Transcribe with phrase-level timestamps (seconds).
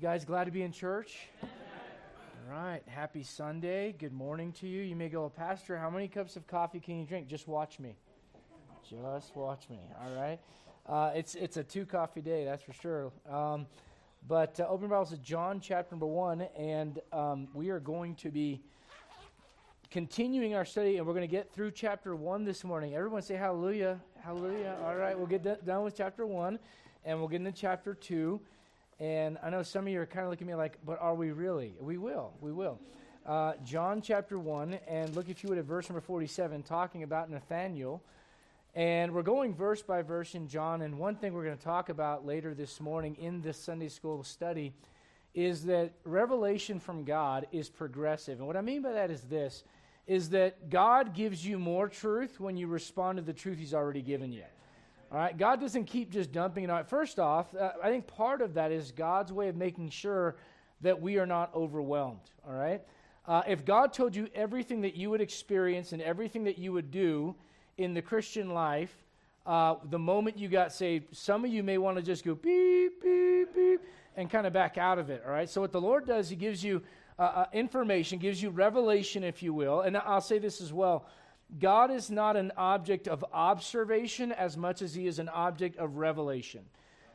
[0.00, 1.28] You guys glad to be in church?
[1.42, 1.48] All
[2.50, 2.80] right.
[2.86, 3.94] Happy Sunday.
[3.98, 4.80] Good morning to you.
[4.80, 7.26] You may go, Pastor, how many cups of coffee can you drink?
[7.26, 7.96] Just watch me.
[8.88, 9.78] Just watch me.
[10.02, 10.40] All right.
[10.86, 13.12] Uh, it's it's a two coffee day, that's for sure.
[13.30, 13.66] Um,
[14.26, 18.30] but uh, open Bibles to John chapter number one, and um, we are going to
[18.30, 18.62] be
[19.90, 22.94] continuing our study, and we're going to get through chapter one this morning.
[22.94, 24.78] Everyone say hallelujah, hallelujah.
[24.82, 26.58] All right, we'll get d- done with chapter one,
[27.04, 28.40] and we'll get into chapter two.
[29.00, 31.14] And I know some of you are kind of looking at me like, but are
[31.14, 31.74] we really?
[31.80, 32.34] We will.
[32.42, 32.78] We will.
[33.24, 37.30] Uh, John chapter 1, and look if you would at verse number 47, talking about
[37.30, 38.02] Nathanael.
[38.74, 40.82] And we're going verse by verse in John.
[40.82, 44.22] And one thing we're going to talk about later this morning in this Sunday school
[44.22, 44.74] study
[45.34, 48.38] is that revelation from God is progressive.
[48.38, 49.64] And what I mean by that is this
[50.06, 54.02] is that God gives you more truth when you respond to the truth He's already
[54.02, 54.42] given you.
[55.12, 56.84] All right, God doesn't keep just dumping it on.
[56.84, 60.36] First off, uh, I think part of that is God's way of making sure
[60.82, 62.20] that we are not overwhelmed.
[62.46, 62.80] All right,
[63.26, 66.92] uh, if God told you everything that you would experience and everything that you would
[66.92, 67.34] do
[67.76, 68.94] in the Christian life,
[69.46, 73.02] uh, the moment you got saved, some of you may want to just go beep
[73.02, 73.80] beep beep
[74.16, 75.24] and kind of back out of it.
[75.26, 76.82] All right, so what the Lord does, He gives you
[77.18, 81.06] uh, uh, information, gives you revelation, if you will, and I'll say this as well.
[81.58, 85.96] God is not an object of observation as much as he is an object of
[85.96, 86.64] revelation.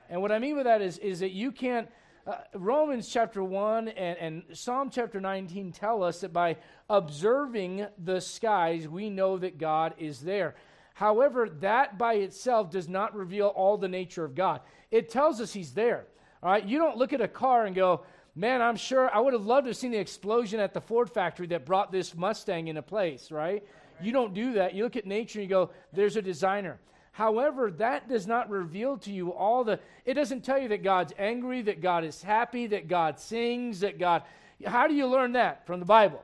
[0.09, 1.87] And what I mean by that is, is that you can't,
[2.27, 6.57] uh, Romans chapter 1 and, and Psalm chapter 19 tell us that by
[6.89, 10.55] observing the skies, we know that God is there.
[10.93, 14.61] However, that by itself does not reveal all the nature of God.
[14.91, 16.05] It tells us he's there.
[16.41, 18.05] All right, you don't look at a car and go,
[18.35, 21.09] man, I'm sure I would have loved to have seen the explosion at the Ford
[21.09, 23.63] factory that brought this Mustang into place, right?
[24.01, 24.73] You don't do that.
[24.73, 26.79] You look at nature and you go, there's a designer.
[27.11, 31.13] However, that does not reveal to you all the, it doesn't tell you that God's
[31.17, 34.23] angry, that God is happy, that God sings, that God,
[34.65, 35.65] how do you learn that?
[35.65, 36.21] From the Bible.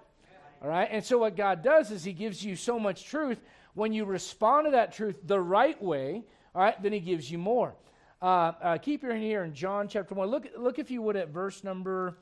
[0.61, 0.89] All right?
[0.91, 3.39] And so what God does is He gives you so much truth.
[3.73, 6.23] When you respond to that truth the right way,
[6.53, 7.73] all right, then He gives you more.
[8.21, 10.27] Uh, uh, keep your hand here in John chapter 1.
[10.29, 12.17] Look, look if you would at verse number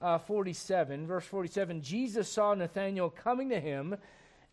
[0.00, 1.06] uh, 47.
[1.06, 3.96] Verse 47 Jesus saw Nathanael coming to him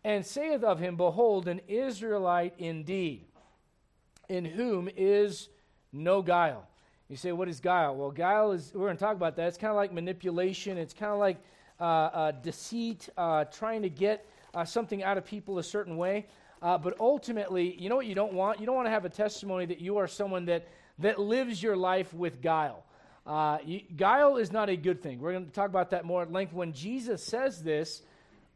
[0.04, 3.26] and saith of him, Behold, an Israelite indeed,
[4.28, 5.48] in whom is
[5.92, 6.66] no guile.
[7.08, 7.96] You say, What is guile?
[7.96, 9.48] Well, guile is, we're going to talk about that.
[9.48, 11.38] It's kind of like manipulation, it's kind of like
[11.80, 16.26] uh, uh, deceit, uh, trying to get uh, something out of people a certain way.
[16.62, 18.60] Uh, but ultimately, you know what you don't want?
[18.60, 20.68] You don't want to have a testimony that you are someone that,
[20.98, 22.84] that lives your life with guile.
[23.26, 25.20] Uh, you, guile is not a good thing.
[25.20, 26.52] We're going to talk about that more at length.
[26.52, 28.02] When Jesus says this,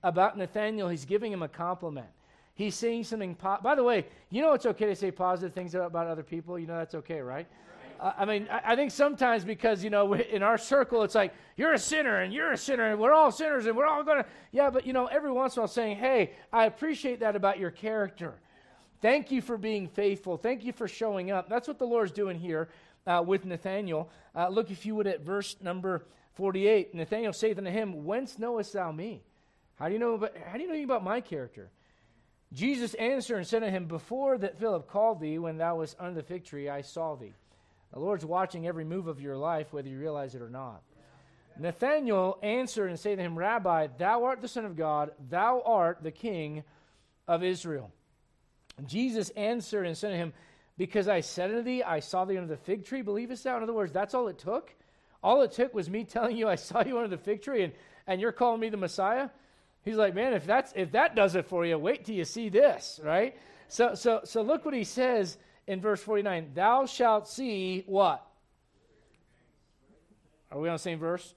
[0.05, 2.07] about Nathaniel, he's giving him a compliment.
[2.55, 3.35] He's saying something.
[3.35, 6.57] Po- By the way, you know it's okay to say positive things about other people.
[6.59, 7.49] You know that's okay, right?
[7.99, 11.33] Uh, I mean, I, I, think sometimes because you know in our circle it's like
[11.57, 14.27] you're a sinner and you're a sinner and we're all sinners and we're all gonna
[14.53, 14.71] yeah.
[14.71, 17.73] But you know every once in a while saying, hey, I appreciate that about your
[17.73, 18.35] character.
[19.01, 20.37] Thank you for being faithful.
[20.37, 21.49] Thank you for showing up.
[21.49, 22.69] That's what the Lord's doing here
[23.07, 24.11] uh, with Nathaniel.
[24.35, 26.05] Uh, look, if you would, at verse number
[26.35, 26.95] 48.
[26.95, 29.23] Nathaniel saith unto him, Whence knowest thou me?
[29.77, 31.71] How do you know about, how do you know about my character?
[32.53, 36.15] Jesus answered and said to him, Before that Philip called thee, when thou wast under
[36.15, 37.33] the fig tree, I saw thee.
[37.93, 40.83] The Lord's watching every move of your life, whether you realize it or not.
[41.59, 46.03] Nathanael answered and said to him, Rabbi, thou art the Son of God, thou art
[46.03, 46.65] the King
[47.29, 47.93] of Israel.
[48.87, 50.33] Jesus answered and said to him,
[50.77, 53.57] Because I said unto thee, I saw thee under the fig tree, believest thou?
[53.57, 54.75] In other words, that's all it took?
[55.23, 57.73] All it took was me telling you I saw you under the fig tree, and,
[58.07, 59.31] and you're calling me the Messiah?
[59.85, 62.49] He's like, man, if that's if that does it for you, wait till you see
[62.49, 63.37] this, right?
[63.69, 65.37] So so so look what he says
[65.67, 66.51] in verse 49.
[66.55, 68.25] Thou shalt see what?
[70.51, 71.35] Are we on the same verse?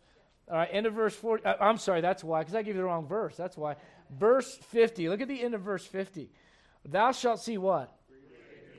[0.50, 1.44] All right, end of verse 40.
[1.44, 3.35] Uh, I'm sorry, that's why, because I gave you the wrong verse.
[3.35, 3.75] That's why.
[4.18, 5.09] Verse 50.
[5.09, 6.29] Look at the end of verse 50.
[6.85, 7.94] Thou shalt see what?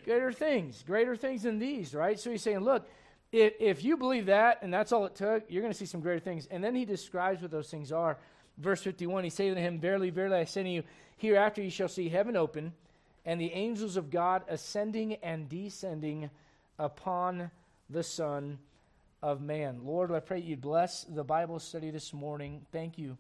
[0.05, 0.83] Greater things.
[0.87, 2.19] Greater things than these, right?
[2.19, 2.89] So he's saying, look,
[3.31, 6.01] if, if you believe that and that's all it took, you're going to see some
[6.01, 6.47] greater things.
[6.47, 8.17] And then he describes what those things are
[8.59, 10.83] verse 51, he said to him, Verily, verily, I say to you,
[11.17, 12.73] hereafter you shall see heaven open,
[13.25, 16.31] and the angels of God ascending and descending
[16.79, 17.51] upon
[17.91, 18.59] the Son
[19.23, 19.81] of Man.
[19.85, 22.65] Lord, I pray you bless the Bible study this morning.
[22.73, 23.17] Thank you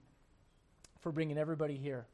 [1.01, 2.07] for bringing everybody here.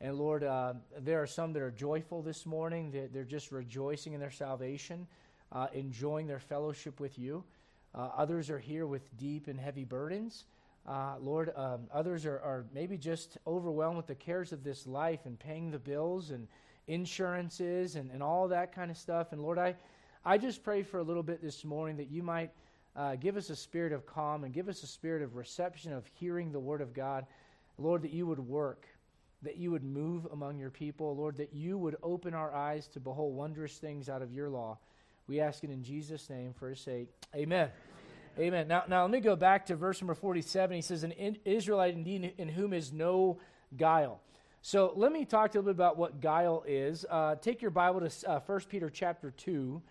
[0.00, 2.90] And Lord, uh, there are some that are joyful this morning.
[2.90, 5.06] They're, they're just rejoicing in their salvation,
[5.52, 7.44] uh, enjoying their fellowship with you.
[7.94, 10.44] Uh, others are here with deep and heavy burdens.
[10.86, 15.20] Uh, Lord, um, others are, are maybe just overwhelmed with the cares of this life
[15.26, 16.48] and paying the bills and
[16.86, 19.32] insurances and, and all that kind of stuff.
[19.32, 19.76] And Lord, I,
[20.24, 22.50] I just pray for a little bit this morning that you might
[22.94, 26.04] Uh, give us a spirit of calm and give us a spirit of reception of
[26.20, 27.24] hearing the word of God.
[27.78, 28.86] Lord, that you would work,
[29.42, 31.16] that you would move among your people.
[31.16, 34.76] Lord, that you would open our eyes to behold wondrous things out of your law.
[35.26, 37.08] We ask it in Jesus' name for his sake.
[37.34, 37.70] Amen.
[38.38, 38.66] Amen.
[38.66, 40.74] Now, now let me go back to verse number 47.
[40.74, 41.12] He says, An
[41.44, 43.38] Israelite indeed in whom is no
[43.76, 44.20] guile.
[44.62, 47.04] So let me talk a little bit about what guile is.
[47.10, 49.82] Uh, take your Bible to uh, 1 Peter chapter 2.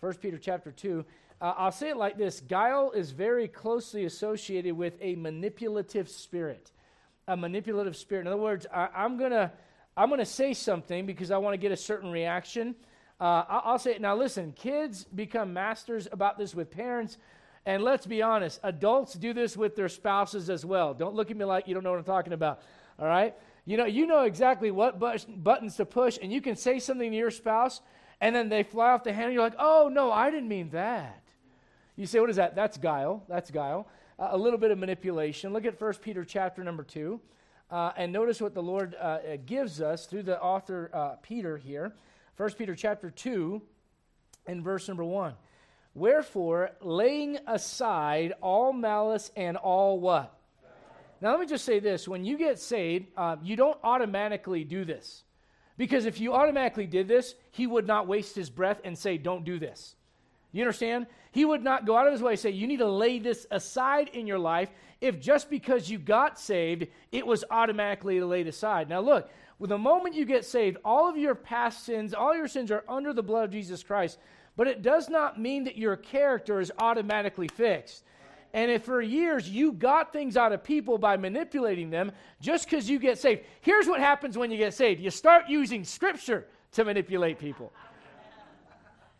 [0.00, 1.04] 1 Peter chapter 2.
[1.40, 6.70] Uh, I'll say it like this Guile is very closely associated with a manipulative spirit.
[7.28, 8.22] A manipulative spirit.
[8.22, 9.52] In other words, I, am going to.
[9.96, 12.74] I'm going to say something because I want to get a certain reaction.
[13.20, 14.00] Uh, I'll say it.
[14.00, 17.18] Now, listen, kids become masters about this with parents.
[17.64, 20.94] And let's be honest, adults do this with their spouses as well.
[20.94, 22.60] Don't look at me like you don't know what I'm talking about.
[22.98, 23.34] All right?
[23.64, 27.16] You know, you know exactly what buttons to push, and you can say something to
[27.16, 27.80] your spouse,
[28.20, 29.32] and then they fly off the handle.
[29.32, 31.22] You're like, oh, no, I didn't mean that.
[31.94, 32.56] You say, what is that?
[32.56, 33.22] That's guile.
[33.28, 33.86] That's guile.
[34.18, 35.52] Uh, a little bit of manipulation.
[35.52, 37.20] Look at 1 Peter chapter number 2.
[37.70, 41.94] Uh, and notice what the Lord uh, gives us through the author uh, Peter here.
[42.36, 43.62] 1 Peter chapter 2
[44.46, 45.34] and verse number 1.
[45.94, 50.34] Wherefore, laying aside all malice and all what?
[51.20, 54.84] Now, let me just say this when you get saved, uh, you don't automatically do
[54.84, 55.24] this.
[55.76, 59.44] Because if you automatically did this, he would not waste his breath and say, Don't
[59.44, 59.94] do this.
[60.50, 61.06] You understand?
[61.30, 63.46] He would not go out of his way to say, You need to lay this
[63.50, 64.70] aside in your life
[65.02, 68.88] if just because you got saved, it was automatically laid aside.
[68.88, 69.28] Now, look,
[69.58, 72.84] with the moment you get saved, all of your past sins, all your sins are
[72.88, 74.18] under the blood of Jesus Christ.
[74.56, 78.04] But it does not mean that your character is automatically fixed.
[78.54, 82.88] And if for years you got things out of people by manipulating them just because
[82.88, 86.84] you get saved, here's what happens when you get saved you start using Scripture to
[86.84, 87.72] manipulate people.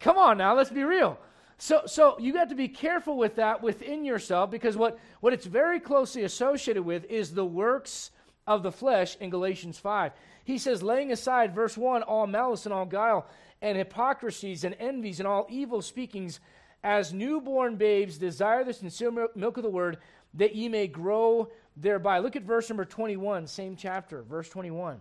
[0.01, 1.19] Come on now, let's be real.
[1.57, 5.47] So, so you got to be careful with that within yourself because what, what it's
[5.47, 8.11] very closely associated with is the works
[8.47, 10.13] of the flesh in Galatians 5.
[10.45, 13.27] He says, laying aside, verse 1, all malice and all guile
[13.63, 16.41] and hypocrisies and envies and all evil speakings
[16.85, 19.99] as newborn babes, desire the sincere milk of the word,
[20.35, 22.19] that ye may grow thereby.
[22.19, 25.01] Look at verse number 21, same chapter, verse 21.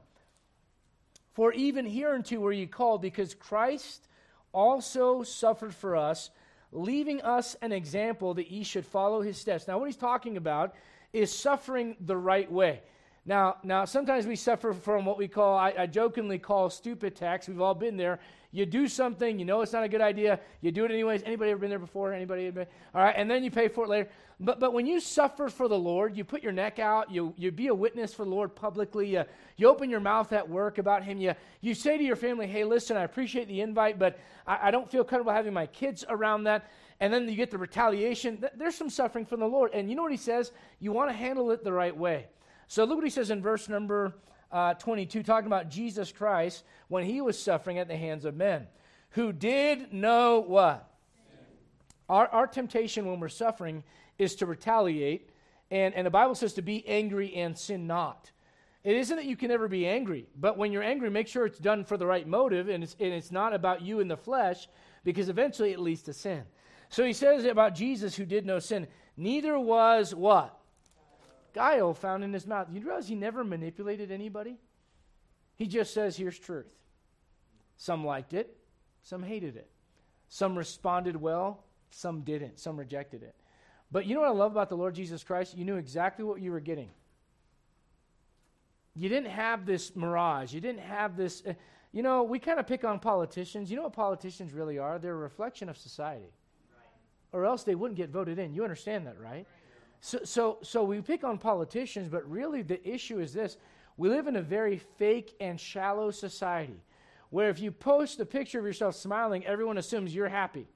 [1.33, 4.07] For even hereunto were ye called, because Christ
[4.53, 6.29] also suffered for us,
[6.71, 9.67] leaving us an example that ye should follow his steps.
[9.67, 10.75] Now, what he's talking about
[11.13, 12.81] is suffering the right way.
[13.25, 17.47] Now, now sometimes we suffer from what we call, I, I jokingly call stupid tax.
[17.47, 18.19] We've all been there.
[18.53, 21.23] You do something, you know it's not a good idea, you do it anyways.
[21.23, 22.11] Anybody ever been there before?
[22.11, 22.51] Anybody?
[22.93, 24.09] All right, and then you pay for it later.
[24.41, 27.51] But, but when you suffer for the Lord, you put your neck out, you, you
[27.51, 29.23] be a witness for the Lord publicly, you,
[29.55, 32.65] you open your mouth at work about Him, you, you say to your family, hey,
[32.65, 36.43] listen, I appreciate the invite, but I, I don't feel comfortable having my kids around
[36.45, 36.69] that.
[36.99, 38.43] And then you get the retaliation.
[38.55, 39.71] There's some suffering from the Lord.
[39.73, 40.51] And you know what He says?
[40.79, 42.27] You want to handle it the right way.
[42.71, 44.13] So look what He says in verse number
[44.49, 48.65] uh, 22, talking about Jesus Christ when he was suffering at the hands of men,
[49.09, 50.89] who did know what?
[52.07, 53.83] Our, our temptation when we're suffering
[54.17, 55.31] is to retaliate,
[55.69, 58.31] and, and the Bible says to be angry and sin not.
[58.85, 61.59] It isn't that you can never be angry, but when you're angry, make sure it's
[61.59, 64.69] done for the right motive and it's, and it's not about you in the flesh,
[65.03, 66.43] because eventually it leads to sin.
[66.87, 68.87] So he says about Jesus who did no sin,
[69.17, 70.57] neither was what?
[71.53, 72.67] Guile found in his mouth.
[72.71, 74.57] You realize he never manipulated anybody?
[75.55, 76.73] He just says, here's truth.
[77.77, 78.55] Some liked it,
[79.03, 79.69] some hated it.
[80.29, 83.35] Some responded well, some didn't, some rejected it.
[83.91, 85.57] But you know what I love about the Lord Jesus Christ?
[85.57, 86.89] You knew exactly what you were getting.
[88.95, 90.53] You didn't have this mirage.
[90.53, 91.43] You didn't have this.
[91.45, 91.53] Uh,
[91.91, 93.69] you know, we kind of pick on politicians.
[93.69, 94.97] You know what politicians really are?
[94.99, 96.33] They're a reflection of society.
[96.73, 96.87] Right.
[97.33, 98.53] Or else they wouldn't get voted in.
[98.53, 99.45] You understand that, right?
[100.01, 103.57] So, so, so we pick on politicians, but really the issue is this
[103.97, 106.81] we live in a very fake and shallow society
[107.29, 110.67] where if you post a picture of yourself smiling, everyone assumes you're happy.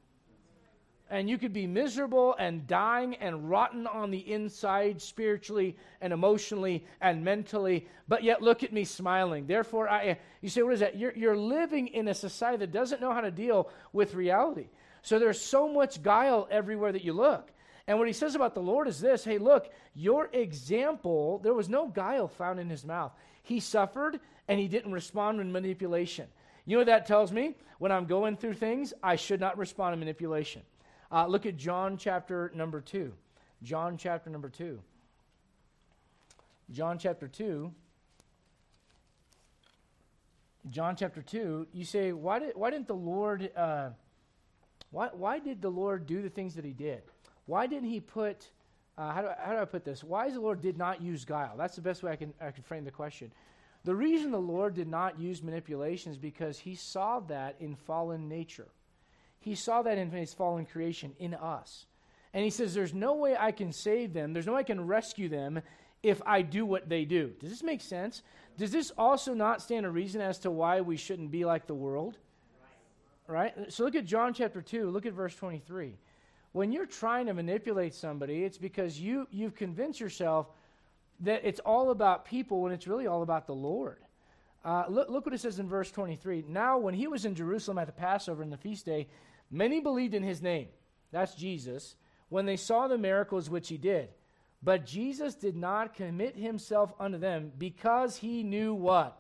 [1.10, 6.86] And you could be miserable and dying and rotten on the inside, spiritually and emotionally
[7.02, 9.46] and mentally, but yet look at me smiling.
[9.46, 10.98] Therefore, I, you say, what is that?
[10.98, 14.70] You're, you're living in a society that doesn't know how to deal with reality.
[15.02, 17.52] So there's so much guile everywhere that you look.
[17.88, 21.70] And what he says about the Lord is this hey, look, your example, there was
[21.70, 23.12] no guile found in his mouth.
[23.44, 26.28] He suffered and he didn't respond in manipulation.
[26.66, 27.56] You know what that tells me?
[27.78, 30.64] When I'm going through things, I should not respond to manipulation.
[31.12, 33.14] Uh, look at John chapter number 2.
[33.62, 34.82] John chapter number 2.
[36.72, 37.72] John chapter 2.
[40.72, 43.90] John chapter 2, you say, why, did, why didn't the Lord, uh,
[44.90, 47.04] why, why did the Lord do the things that he did?
[47.46, 48.50] Why didn't he put,
[48.98, 50.04] uh, how, do, how do I put this?
[50.04, 51.56] Why is the Lord did not use guile?
[51.58, 53.32] That's the best way I can, I can frame the question.
[53.84, 58.28] The reason the Lord did not use manipulation is because he saw that in fallen
[58.28, 58.68] nature.
[59.40, 61.86] He saw that in his fallen creation in us.
[62.34, 64.88] And he says, There's no way I can save them, there's no way I can
[64.88, 65.62] rescue them
[66.02, 67.34] if I do what they do.
[67.40, 68.24] Does this make sense?
[68.58, 71.76] Does this also not stand a reason as to why we shouldn't be like the
[71.76, 72.18] world?
[73.28, 73.54] Right?
[73.70, 75.98] So look at John chapter 2, look at verse 23.
[76.56, 80.48] When you're trying to manipulate somebody, it's because you, you've convinced yourself
[81.20, 83.98] that it's all about people when it's really all about the Lord.
[84.64, 86.46] Uh, look, look what it says in verse 23.
[86.48, 89.10] Now, when he was in Jerusalem at the Passover and the feast day,
[89.52, 90.70] many believed in his name.
[91.12, 91.98] That's Jesus.
[92.30, 94.08] When they saw the miracles which he did.
[94.64, 99.20] But Jesus did not commit himself unto them because he knew what?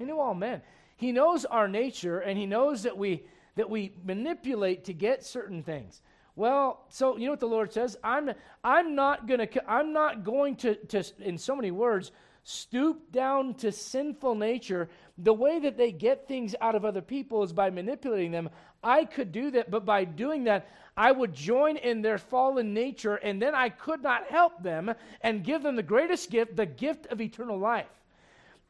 [0.00, 0.62] He knew all men.
[0.96, 3.22] He knows our nature and he knows that we
[3.54, 6.02] that we manipulate to get certain things.
[6.36, 7.96] Well, so you know what the Lord says?
[8.04, 8.30] I'm
[8.62, 12.12] I'm not gonna I'm not going to, to in so many words
[12.44, 14.88] stoop down to sinful nature.
[15.18, 18.50] The way that they get things out of other people is by manipulating them.
[18.84, 23.16] I could do that, but by doing that, I would join in their fallen nature,
[23.16, 27.06] and then I could not help them and give them the greatest gift, the gift
[27.06, 27.86] of eternal life.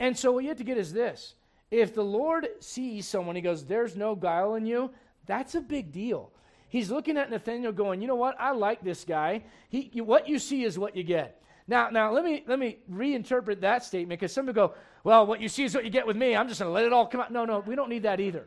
[0.00, 1.34] And so what you have to get is this.
[1.70, 4.90] If the Lord sees someone, he goes, There's no guile in you,
[5.26, 6.30] that's a big deal.
[6.68, 8.36] He's looking at Nathaniel going, You know what?
[8.38, 9.42] I like this guy.
[9.68, 11.42] He, what you see is what you get.
[11.68, 15.40] Now, now let me let me reinterpret that statement because some people go, Well, what
[15.40, 16.36] you see is what you get with me.
[16.36, 17.32] I'm just going to let it all come out.
[17.32, 18.46] No, no, we don't need that either.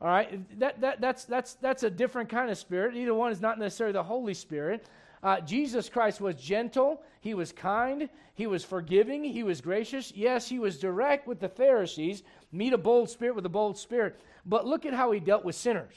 [0.00, 2.96] All right, that, that, that's, that's, that's a different kind of spirit.
[2.96, 4.88] Either one is not necessarily the Holy Spirit.
[5.22, 10.12] Uh, Jesus Christ was gentle, he was kind, he was forgiving, he was gracious.
[10.16, 12.24] Yes, he was direct with the Pharisees.
[12.50, 14.18] Meet a bold spirit with a bold spirit.
[14.44, 15.94] But look at how he dealt with sinners.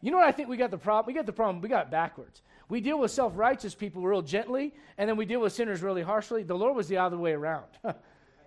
[0.00, 1.12] You know what I think we got the problem?
[1.12, 2.42] We got the problem, we got backwards.
[2.68, 6.02] We deal with self righteous people real gently, and then we deal with sinners really
[6.02, 6.42] harshly.
[6.42, 7.66] The Lord was the other way around.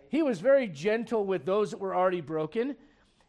[0.09, 2.75] he was very gentle with those that were already broken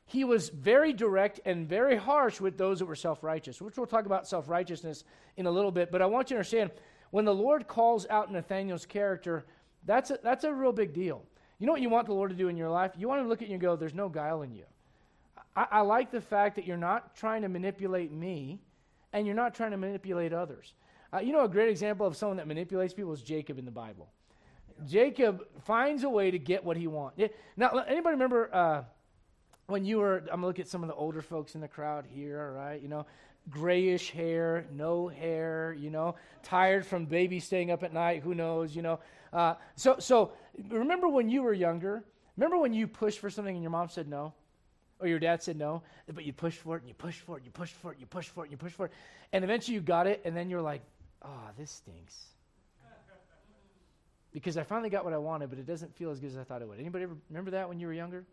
[0.07, 3.87] he was very direct and very harsh with those that were self righteous, which we'll
[3.87, 5.05] talk about self righteousness
[5.37, 5.91] in a little bit.
[5.91, 6.71] But I want you to understand
[7.11, 9.45] when the Lord calls out Nathaniel's character,
[9.85, 11.23] that's a, that's a real big deal.
[11.59, 12.93] You know what you want the Lord to do in your life?
[12.97, 14.65] You want to look at you and go, There's no guile in you.
[15.57, 18.61] I, I like the fact that you're not trying to manipulate me
[19.13, 20.75] and you're not trying to manipulate others.
[21.13, 23.71] Uh, you know, a great example of someone that manipulates people is Jacob in the
[23.71, 24.09] Bible.
[24.87, 27.21] Jacob finds a way to get what he wants.
[27.57, 28.83] Now, anybody remember uh,
[29.67, 32.07] when you were, I'm to look at some of the older folks in the crowd
[32.09, 33.07] here, all right, you know,
[33.51, 38.75] grayish hair, no hair, you know, tired from baby staying up at night, who knows,
[38.75, 38.99] you know.
[39.33, 40.33] Uh, so, so
[40.69, 42.05] remember when you were younger?
[42.37, 44.33] Remember when you pushed for something and your mom said no?
[45.01, 45.83] Or your dad said no,
[46.13, 47.95] but you pushed for it and you pushed for it, and you pushed for it,
[47.95, 48.93] and you pushed for it, and you pushed for it.
[49.33, 50.83] And eventually you got it, and then you're like,
[51.23, 52.27] oh, this stinks.
[54.33, 56.43] Because I finally got what I wanted, but it doesn't feel as good as I
[56.43, 56.81] thought it would.
[56.81, 58.25] Anybody ever remember that when you were younger?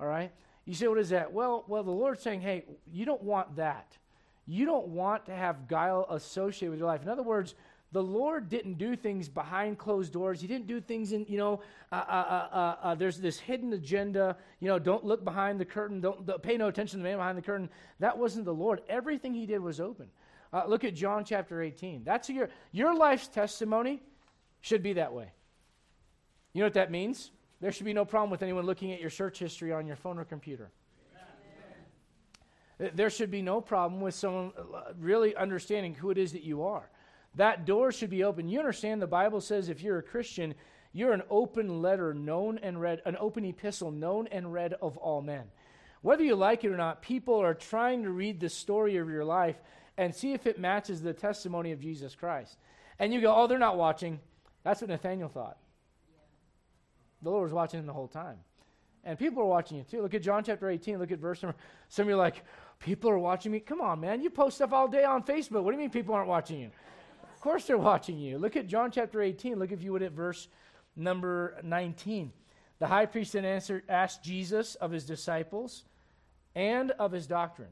[0.00, 0.32] All right?
[0.64, 1.32] You say, what is that?
[1.32, 3.98] Well, well, the Lord's saying, hey, you don't want that.
[4.46, 7.02] You don't want to have guile associated with your life.
[7.02, 7.54] In other words,
[7.92, 10.40] the Lord didn't do things behind closed doors.
[10.40, 11.60] He didn't do things in, you know,
[11.92, 14.36] uh, uh, uh, uh, uh there's this hidden agenda.
[14.60, 16.00] You know, don't look behind the curtain.
[16.00, 17.68] Don't, don't, pay no attention to the man behind the curtain.
[18.00, 18.80] That wasn't the Lord.
[18.88, 20.08] Everything he did was open.
[20.54, 22.02] Uh, look at John chapter 18.
[22.02, 24.02] That's your, your life's testimony
[24.62, 25.30] should be that way.
[26.54, 27.30] You know what that means?
[27.60, 30.18] There should be no problem with anyone looking at your search history on your phone
[30.18, 30.70] or computer.
[32.78, 34.52] There should be no problem with someone
[34.98, 36.90] really understanding who it is that you are.
[37.36, 38.48] That door should be open.
[38.48, 40.54] You understand the Bible says if you're a Christian,
[40.92, 45.22] you're an open letter known and read, an open epistle known and read of all
[45.22, 45.44] men.
[46.02, 49.24] Whether you like it or not, people are trying to read the story of your
[49.24, 49.56] life
[49.96, 52.58] and see if it matches the testimony of Jesus Christ.
[52.98, 54.20] And you go, oh, they're not watching.
[54.64, 55.58] That's what Nathaniel thought.
[57.22, 58.38] The Lord was watching him the whole time.
[59.04, 60.02] And people are watching you too.
[60.02, 60.98] Look at John chapter 18.
[60.98, 61.56] Look at verse number.
[61.88, 62.44] Some of you are like,
[62.78, 63.60] people are watching me.
[63.60, 64.20] Come on, man.
[64.20, 65.62] You post stuff all day on Facebook.
[65.62, 66.70] What do you mean people aren't watching you?
[67.42, 68.38] Course they're watching you.
[68.38, 69.58] Look at John chapter 18.
[69.58, 70.46] Look, if you would, at verse
[70.94, 72.32] number 19.
[72.78, 75.82] The high priest then answered, asked Jesus of his disciples
[76.54, 77.70] and of his doctrine.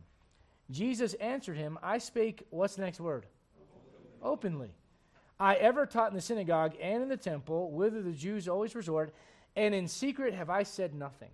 [0.73, 3.27] Jesus answered him, I spake, what's the next word?
[4.21, 4.73] Openly.
[5.39, 9.15] I ever taught in the synagogue and in the temple, whither the Jews always resort,
[9.55, 11.31] and in secret have I said nothing.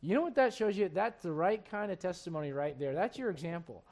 [0.00, 0.88] You know what that shows you?
[0.88, 2.94] That's the right kind of testimony right there.
[2.94, 3.82] That's your example.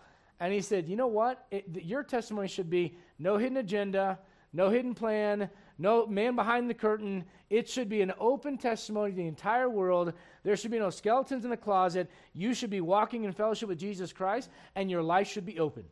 [0.43, 1.47] And he said, You know what?
[1.53, 4.19] It, your testimony should be no hidden agenda,
[4.53, 5.49] no hidden plan,
[5.79, 7.25] no man behind the curtain.
[7.51, 10.13] It should be an open testimony to the entire world.
[10.43, 12.11] There should be no skeletons in the closet.
[12.35, 15.85] You should be walking in fellowship with Jesus Christ, and your life should be open.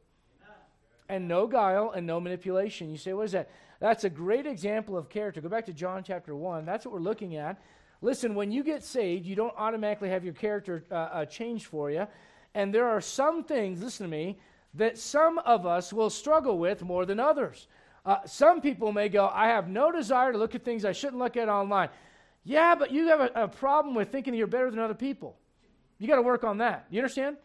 [1.08, 2.90] and no guile and no manipulation.
[2.90, 3.50] You say, what is that?
[3.78, 5.40] That's a great example of character.
[5.40, 6.64] Go back to John chapter 1.
[6.64, 7.60] That's what we're looking at.
[8.02, 11.90] Listen, when you get saved, you don't automatically have your character uh, uh, changed for
[11.90, 12.06] you.
[12.54, 14.38] And there are some things, listen to me,
[14.74, 17.66] that some of us will struggle with more than others.
[18.04, 21.18] Uh, some people may go, I have no desire to look at things I shouldn't
[21.18, 21.90] look at online.
[22.44, 25.36] Yeah, but you have a, a problem with thinking you're better than other people.
[25.98, 26.86] You got to work on that.
[26.90, 27.36] You understand?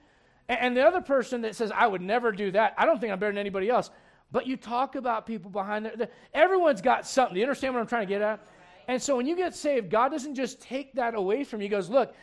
[0.48, 3.12] And, and the other person that says, I would never do that, I don't think
[3.12, 3.89] I'm better than anybody else.
[4.32, 6.10] But you talk about people behind there.
[6.34, 7.38] Everyone's got something.
[7.38, 8.39] You understand what I'm trying to get at?
[8.88, 11.65] And so when you get saved, God doesn't just take that away from you.
[11.65, 12.13] He goes, Look,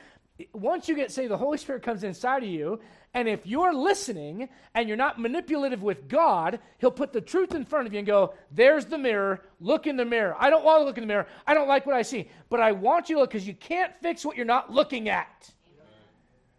[0.52, 2.80] once you get saved, the Holy Spirit comes inside of you.
[3.14, 7.64] And if you're listening and you're not manipulative with God, He'll put the truth in
[7.64, 9.42] front of you and go, There's the mirror.
[9.61, 10.34] Look in the mirror.
[10.38, 11.26] I don't want to look in the mirror.
[11.46, 12.28] I don't like what I see.
[12.49, 15.50] But I want you to look because you can't fix what you're not looking at.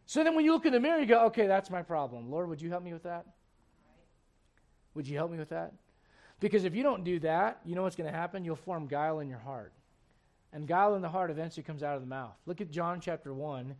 [0.05, 2.29] So then when you look in the mirror, you go, Okay, that's my problem.
[2.29, 3.25] Lord, would you help me with that?
[4.93, 5.73] Would you help me with that?
[6.39, 8.45] Because if you don't do that, you know what's going to happen?
[8.45, 9.73] You'll form guile in your heart.
[10.53, 12.35] And guile in the heart eventually comes out of the mouth.
[12.45, 13.75] Look at John chapter 1.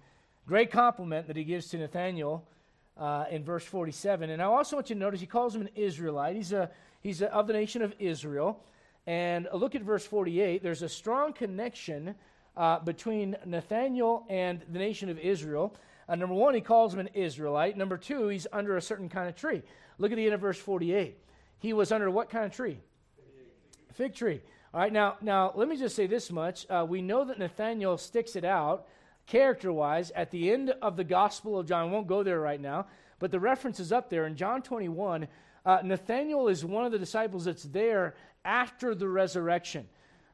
[0.48, 2.44] Great compliment that he gives to Nathanael
[2.98, 4.32] uh, in verse 47.
[4.32, 6.36] And I also want you to notice he calls him an Israelite.
[6.36, 8.60] He's, a, he's a, of the nation of Israel.
[9.06, 10.64] And look at verse 48.
[10.64, 12.16] There's a strong connection
[12.58, 15.76] uh, between Nathanael and the nation of Israel.
[16.10, 17.78] Uh, number one, he calls him an Israelite.
[17.78, 19.62] Number two, he's under a certain kind of tree.
[20.00, 21.18] Look at the end of verse 48.
[21.60, 22.80] He was under what kind of tree?
[23.94, 24.42] Fig tree.
[24.74, 26.66] All right, now, now let me just say this much.
[26.68, 28.88] Uh, we know that Nathaniel sticks it out
[29.28, 31.90] character wise at the end of the Gospel of John.
[31.90, 32.88] I won't go there right now,
[33.20, 34.26] but the reference is up there.
[34.26, 35.28] In John 21,
[35.64, 39.88] uh, Nathaniel is one of the disciples that's there after the resurrection.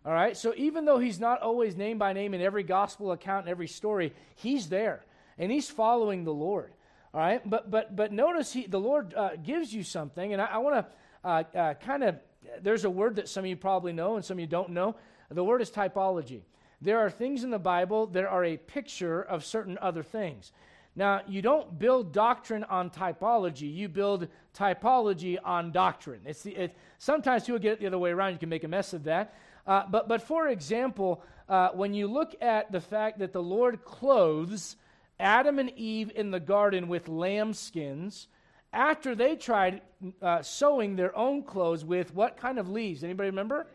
[0.05, 3.45] All right, so even though he's not always name by name in every gospel account
[3.45, 5.03] and every story, he's there
[5.37, 6.71] and he's following the Lord.
[7.13, 10.45] All right, but but but notice he, the Lord uh, gives you something, and I,
[10.45, 12.15] I want to uh, uh, kind of
[12.61, 14.95] there's a word that some of you probably know and some of you don't know.
[15.29, 16.41] The word is typology.
[16.81, 20.51] There are things in the Bible that are a picture of certain other things.
[20.95, 26.21] Now, you don't build doctrine on typology, you build typology on doctrine.
[26.25, 28.67] It's the, it, sometimes people get it the other way around, you can make a
[28.67, 29.35] mess of that.
[29.67, 33.83] Uh, but, but for example, uh, when you look at the fact that the Lord
[33.85, 34.77] clothes
[35.19, 38.27] Adam and Eve in the garden with lambskins,
[38.71, 39.81] after they tried
[40.21, 43.03] uh, sewing their own clothes with what kind of leaves?
[43.03, 43.67] Anybody remember?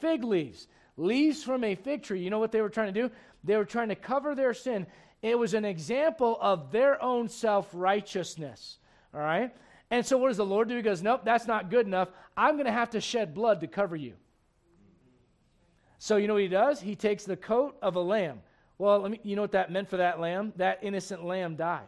[0.00, 0.68] Fig leaves.
[0.96, 2.20] Leaves from a fig tree.
[2.20, 3.10] You know what they were trying to do?
[3.42, 4.86] They were trying to cover their sin.
[5.22, 8.78] It was an example of their own self righteousness.
[9.14, 9.54] All right?
[9.90, 10.76] And so what does the Lord do?
[10.76, 12.08] He goes, Nope, that's not good enough.
[12.36, 14.14] I'm going to have to shed blood to cover you.
[15.98, 16.80] So you know what he does?
[16.80, 18.40] He takes the coat of a lamb.
[18.76, 20.52] Well, me, you know what that meant for that lamb?
[20.56, 21.86] That innocent lamb died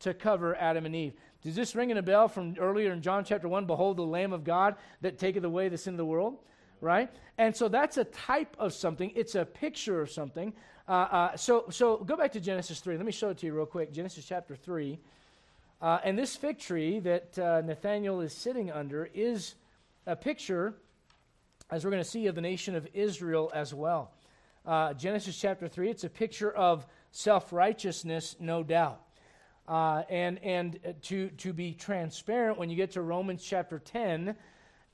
[0.00, 1.14] to cover Adam and Eve.
[1.42, 3.66] Does this ring in a bell from earlier in John chapter 1?
[3.66, 6.38] Behold, the Lamb of God that taketh away the sin of the world,
[6.80, 7.10] right?
[7.36, 10.52] And so that's a type of something, it's a picture of something.
[10.86, 12.96] Uh, uh, so, so go back to Genesis 3.
[12.96, 13.92] Let me show it to you real quick.
[13.92, 14.98] Genesis chapter 3.
[15.80, 19.56] Uh, and this fig tree that uh, Nathaniel is sitting under is
[20.06, 20.74] a picture,
[21.70, 24.12] as we're going to see, of the nation of Israel as well.
[24.64, 29.00] Uh, Genesis chapter 3, it's a picture of self righteousness, no doubt.
[29.68, 34.34] Uh, and and to, to be transparent, when you get to Romans chapter 10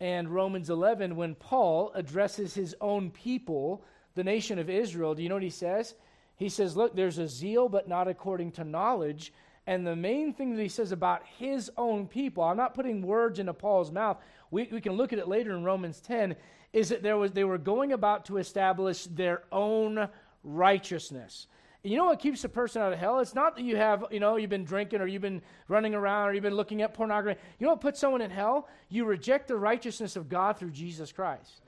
[0.01, 3.83] and Romans 11, when Paul addresses his own people,
[4.15, 5.95] the nation of Israel, do you know what he says?
[6.37, 9.33] He says, Look, there's a zeal, but not according to knowledge.
[9.67, 13.39] And the main thing that he says about his own people, I'm not putting words
[13.39, 14.17] into Paul's mouth.
[14.51, 16.37] We, we can look at it later in Romans 10,
[16.73, 20.09] is that there was, they were going about to establish their own
[20.43, 21.49] righteousness.
[21.85, 23.21] You know what keeps a person out of hell?
[23.21, 26.29] It's not that you have, you know, you've been drinking or you've been running around
[26.29, 27.41] or you've been looking at pornography.
[27.59, 28.69] You know what puts someone in hell?
[28.89, 31.63] You reject the righteousness of God through Jesus Christ.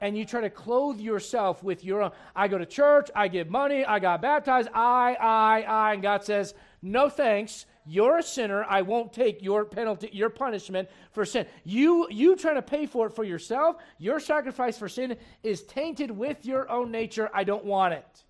[0.00, 2.12] And you try to clothe yourself with your own.
[2.34, 5.92] I go to church, I give money, I got baptized, I, I, I.
[5.92, 7.66] And God says, no thanks.
[7.84, 8.64] You're a sinner.
[8.64, 11.44] I won't take your penalty, your punishment for sin.
[11.64, 13.76] You, you trying to pay for it for yourself.
[13.98, 17.28] Your sacrifice for sin is tainted with your own nature.
[17.34, 18.24] I don't want it.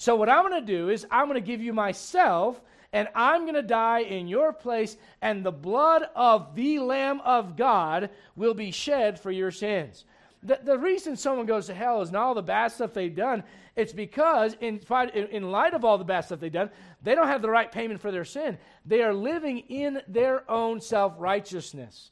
[0.00, 2.58] So, what I'm going to do is, I'm going to give you myself,
[2.90, 7.54] and I'm going to die in your place, and the blood of the Lamb of
[7.54, 10.06] God will be shed for your sins.
[10.42, 13.44] The, the reason someone goes to hell is not all the bad stuff they've done.
[13.76, 14.80] It's because, in,
[15.12, 16.70] in light of all the bad stuff they've done,
[17.02, 18.56] they don't have the right payment for their sin.
[18.86, 22.10] They are living in their own self righteousness.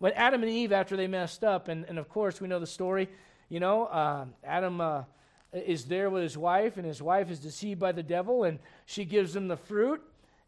[0.00, 2.66] When Adam and Eve, after they messed up, and, and of course we know the
[2.66, 3.08] story,
[3.48, 4.80] you know, uh, Adam.
[4.80, 5.04] Uh,
[5.66, 9.04] is there with his wife, and his wife is deceived by the devil, and she
[9.04, 10.02] gives him the fruit.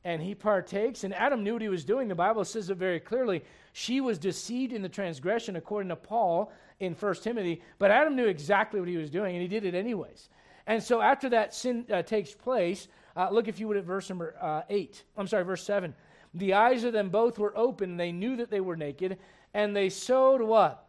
[0.04, 1.04] and he partakes.
[1.04, 2.08] And Adam knew what he was doing.
[2.08, 3.44] The Bible says it very clearly.
[3.72, 7.60] She was deceived in the transgression, according to Paul in 1 Timothy.
[7.78, 10.30] But Adam knew exactly what he was doing, and he did it anyways.
[10.66, 14.08] And so after that sin uh, takes place, uh, look if you would at verse
[14.08, 15.04] number uh, 8.
[15.16, 15.94] I'm sorry, verse 7.
[16.34, 19.18] The eyes of them both were open, and they knew that they were naked,
[19.52, 20.86] and they sewed what?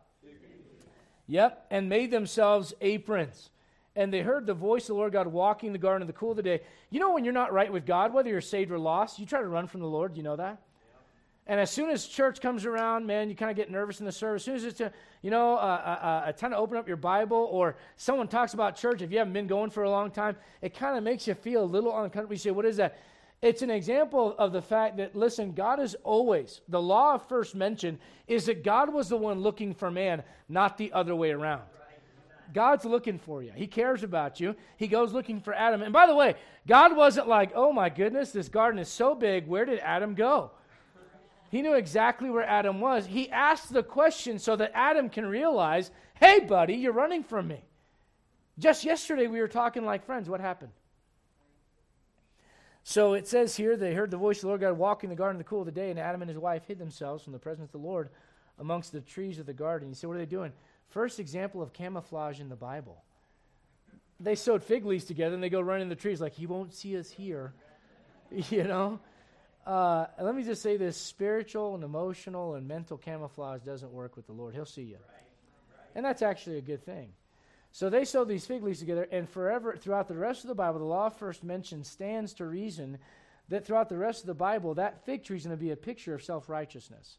[1.27, 3.49] Yep, and made themselves aprons
[3.95, 6.13] and they heard the voice of the Lord God walking in the garden in the
[6.13, 6.61] cool of the day.
[6.89, 9.41] You know, when you're not right with God, whether you're saved or lost, you try
[9.41, 10.15] to run from the Lord.
[10.15, 10.61] You know that?
[11.47, 14.11] And as soon as church comes around, man, you kind of get nervous in the
[14.11, 14.43] service.
[14.43, 16.97] As soon as it's, a, you know, a, a, a time to open up your
[16.97, 20.37] Bible or someone talks about church, if you haven't been going for a long time,
[20.61, 22.33] it kind of makes you feel a little uncomfortable.
[22.33, 22.99] You say, what is that?
[23.41, 27.55] It's an example of the fact that, listen, God is always, the law of first
[27.55, 31.63] mention is that God was the one looking for man, not the other way around.
[32.53, 33.51] God's looking for you.
[33.55, 34.55] He cares about you.
[34.77, 35.81] He goes looking for Adam.
[35.81, 36.35] And by the way,
[36.67, 39.47] God wasn't like, oh my goodness, this garden is so big.
[39.47, 40.51] Where did Adam go?
[41.49, 43.05] He knew exactly where Adam was.
[43.05, 47.63] He asked the question so that Adam can realize, hey, buddy, you're running from me.
[48.57, 50.29] Just yesterday we were talking like friends.
[50.29, 50.71] What happened?
[52.83, 55.19] So it says here they heard the voice of the Lord God walking in the
[55.19, 57.33] garden in the cool of the day, and Adam and his wife hid themselves from
[57.33, 58.09] the presence of the Lord
[58.59, 59.89] amongst the trees of the garden.
[59.89, 60.51] You say, what are they doing?
[60.91, 63.03] First example of camouflage in the Bible.
[64.19, 66.73] They sewed fig leaves together and they go run in the trees like, he won't
[66.73, 67.53] see us here.
[68.49, 68.99] you know?
[69.65, 74.25] Uh, let me just say this spiritual and emotional and mental camouflage doesn't work with
[74.27, 74.53] the Lord.
[74.53, 74.97] He'll see you.
[75.95, 77.09] And that's actually a good thing.
[77.71, 80.79] So they sewed these fig leaves together, and forever, throughout the rest of the Bible,
[80.79, 82.97] the law first mentioned stands to reason
[83.47, 85.77] that throughout the rest of the Bible, that fig tree is going to be a
[85.77, 87.17] picture of self righteousness.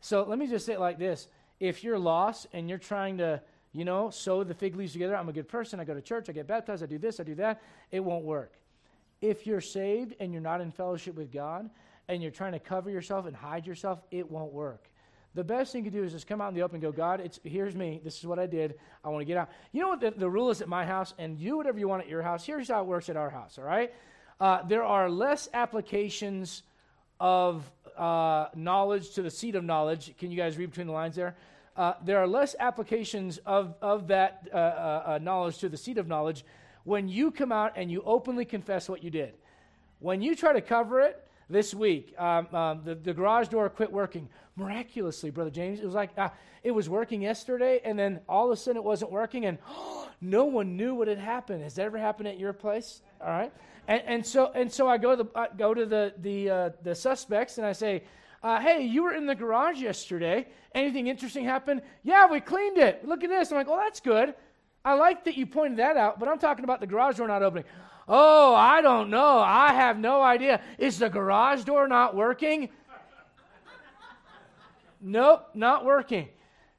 [0.00, 1.28] So let me just say it like this
[1.60, 3.40] if you're lost and you're trying to,
[3.72, 6.28] you know, sew the fig leaves together, I'm a good person, I go to church,
[6.28, 8.52] I get baptized, I do this, I do that, it won't work.
[9.20, 11.70] If you're saved and you're not in fellowship with God
[12.08, 14.88] and you're trying to cover yourself and hide yourself, it won't work.
[15.34, 17.20] The best thing to do is just come out in the open and go, God,
[17.20, 18.00] it's, here's me.
[18.02, 18.76] This is what I did.
[19.04, 19.50] I want to get out.
[19.70, 21.12] You know what the, the rule is at my house?
[21.18, 22.46] And do whatever you want at your house.
[22.46, 23.92] Here's how it works at our house, all right?
[24.40, 26.62] Uh, there are less applications
[27.20, 30.16] of uh, knowledge to the seed of knowledge.
[30.18, 31.36] Can you guys read between the lines there?
[31.76, 35.98] Uh, there are less applications of, of that uh, uh, uh, knowledge to the seed
[35.98, 36.44] of knowledge
[36.84, 39.34] when you come out and you openly confess what you did.
[39.98, 43.92] When you try to cover it, this week, um, um, the, the garage door quit
[43.92, 45.80] working miraculously, Brother James.
[45.80, 46.30] It was like uh,
[46.64, 50.08] it was working yesterday, and then all of a sudden it wasn't working, and oh,
[50.20, 51.62] no one knew what had happened.
[51.62, 53.02] Has that ever happened at your place?
[53.20, 53.52] All right.
[53.88, 56.94] And, and so and so I go to the, go to the the uh, the
[56.94, 58.02] suspects and I say,
[58.42, 60.48] uh, "Hey, you were in the garage yesterday.
[60.74, 61.82] Anything interesting happened?
[62.02, 63.06] Yeah, we cleaned it.
[63.06, 64.34] Look at this." I'm like, "Well, that's good.
[64.84, 67.44] I like that you pointed that out, but I'm talking about the garage door not
[67.44, 67.64] opening."
[68.08, 69.38] Oh, I don't know.
[69.38, 70.60] I have no idea.
[70.78, 72.68] Is the garage door not working?
[75.00, 76.28] nope, not working.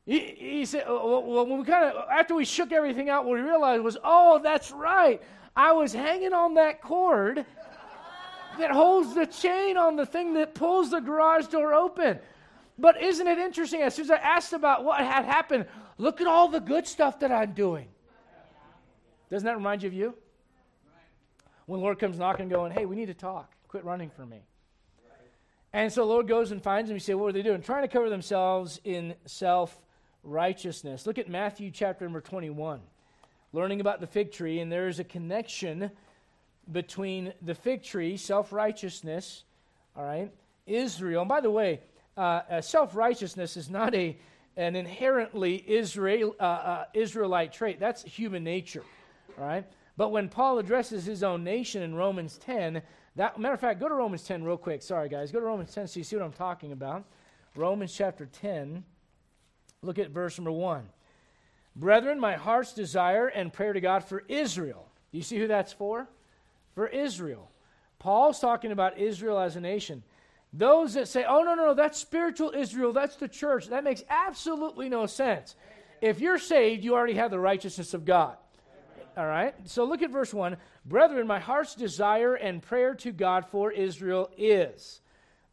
[0.06, 3.34] He, he said, uh, well, when we kind of, after we shook everything out, what
[3.34, 5.22] we realized was, oh, that's right.
[5.54, 7.46] I was hanging on that cord
[8.58, 12.20] that holds the chain on the thing that pulls the garage door open.
[12.78, 13.82] But isn't it interesting?
[13.82, 15.66] As soon as I asked about what had happened,
[15.98, 17.88] look at all the good stuff that I'm doing.
[19.30, 20.14] Doesn't that remind you of you?
[21.68, 23.54] When Lord comes knocking, going, hey, we need to talk.
[23.68, 24.42] Quit running from me.
[25.74, 26.96] And so Lord goes and finds them.
[26.96, 27.62] You say, what are they doing?
[27.62, 29.78] Trying to cover themselves in self
[30.24, 31.06] righteousness.
[31.06, 32.82] Look at Matthew chapter number 21
[33.54, 35.90] learning about the fig tree, and there is a connection
[36.72, 39.44] between the fig tree, self righteousness,
[39.96, 40.32] all right,
[40.66, 41.22] Israel.
[41.22, 41.82] And by the way,
[42.16, 44.18] uh, self righteousness is not a
[44.58, 47.80] an inherently Israel, uh, uh, Israelite trait.
[47.80, 48.84] That's human nature,
[49.38, 49.66] all right?
[49.98, 52.82] But when Paul addresses his own nation in Romans 10,
[53.16, 54.84] that matter of fact, go to Romans 10 real quick.
[54.84, 55.32] Sorry, guys.
[55.32, 57.04] Go to Romans 10 so you see what I'm talking about.
[57.56, 58.84] Romans chapter 10.
[59.82, 60.88] Look at verse number 1.
[61.76, 64.88] Brethren, my heart's desire and prayer to God for Israel.
[65.12, 66.08] Do you see who that's for?
[66.76, 67.50] For Israel.
[67.98, 70.04] Paul's talking about Israel as a nation.
[70.54, 74.04] Those that say, oh, no, no, no, that's spiritual Israel, that's the church, that makes
[74.10, 75.56] absolutely no sense.
[76.02, 78.38] If you're saved, you already have the righteousness of God.
[79.18, 79.56] All right?
[79.66, 80.58] So look at verse 1.
[80.86, 85.02] Brethren, my heart's desire and prayer to God for Israel is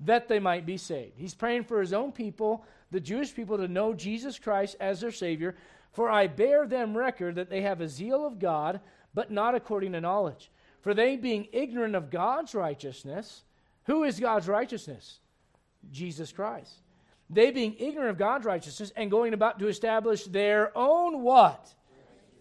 [0.01, 1.15] that they might be saved.
[1.17, 5.11] He's praying for his own people, the Jewish people, to know Jesus Christ as their
[5.11, 5.57] Savior,
[5.93, 8.81] for I bear them record that they have a zeal of God,
[9.15, 10.51] but not according to knowledge.
[10.83, 13.45] For they, being ignorant of God's righteousness,
[13.85, 15.21] who is God's righteousness?
[15.91, 16.73] Jesus Christ.
[17.31, 21.73] They, being ignorant of God's righteousness and going about to establish their own what?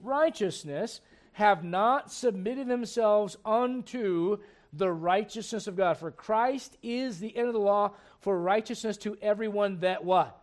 [0.02, 1.00] Righteousness,
[1.34, 4.38] have not submitted themselves unto
[4.72, 5.98] the righteousness of God.
[5.98, 10.40] For Christ is the end of the law for righteousness to everyone that what?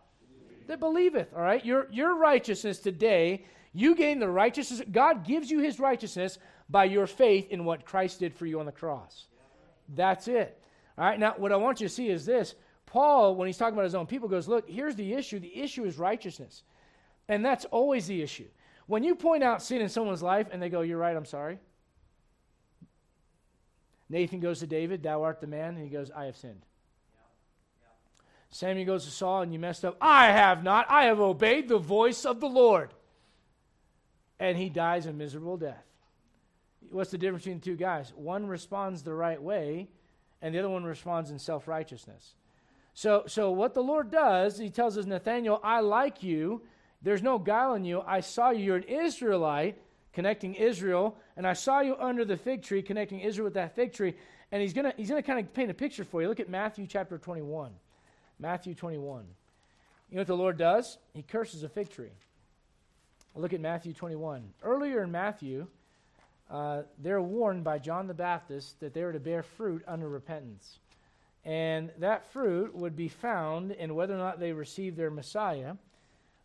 [0.67, 1.33] That believeth.
[1.33, 1.65] All right?
[1.65, 4.81] Your, your righteousness today, you gain the righteousness.
[4.91, 6.37] God gives you his righteousness
[6.69, 9.25] by your faith in what Christ did for you on the cross.
[9.93, 10.57] That's it.
[10.97, 11.19] All right?
[11.19, 12.55] Now, what I want you to see is this.
[12.85, 15.39] Paul, when he's talking about his own people, goes, Look, here's the issue.
[15.39, 16.63] The issue is righteousness.
[17.27, 18.47] And that's always the issue.
[18.91, 21.59] When you point out sin in someone's life and they go, You're right, I'm sorry.
[24.09, 25.75] Nathan goes to David, Thou art the man.
[25.75, 26.65] And he goes, I have sinned.
[28.49, 29.95] Samuel goes to Saul, and you messed up.
[30.01, 30.87] I have not.
[30.91, 32.93] I have obeyed the voice of the Lord.
[34.41, 35.85] And he dies a miserable death.
[36.89, 38.11] What's the difference between the two guys?
[38.13, 39.87] One responds the right way,
[40.41, 42.35] and the other one responds in self righteousness.
[42.93, 46.63] So, so what the Lord does, he tells us, Nathaniel, I like you.
[47.01, 48.01] There's no guile in you.
[48.01, 48.63] I saw you.
[48.63, 49.77] You're an Israelite,
[50.13, 53.93] connecting Israel, and I saw you under the fig tree, connecting Israel with that fig
[53.93, 54.13] tree.
[54.51, 56.27] And he's gonna he's gonna kind of paint a picture for you.
[56.27, 57.71] Look at Matthew chapter 21.
[58.39, 59.25] Matthew 21.
[60.09, 60.97] You know what the Lord does?
[61.13, 62.11] He curses a fig tree.
[63.33, 64.43] Look at Matthew 21.
[64.61, 65.67] Earlier in Matthew,
[66.49, 70.79] uh, they're warned by John the Baptist that they were to bear fruit under repentance.
[71.45, 75.75] And that fruit would be found in whether or not they receive their Messiah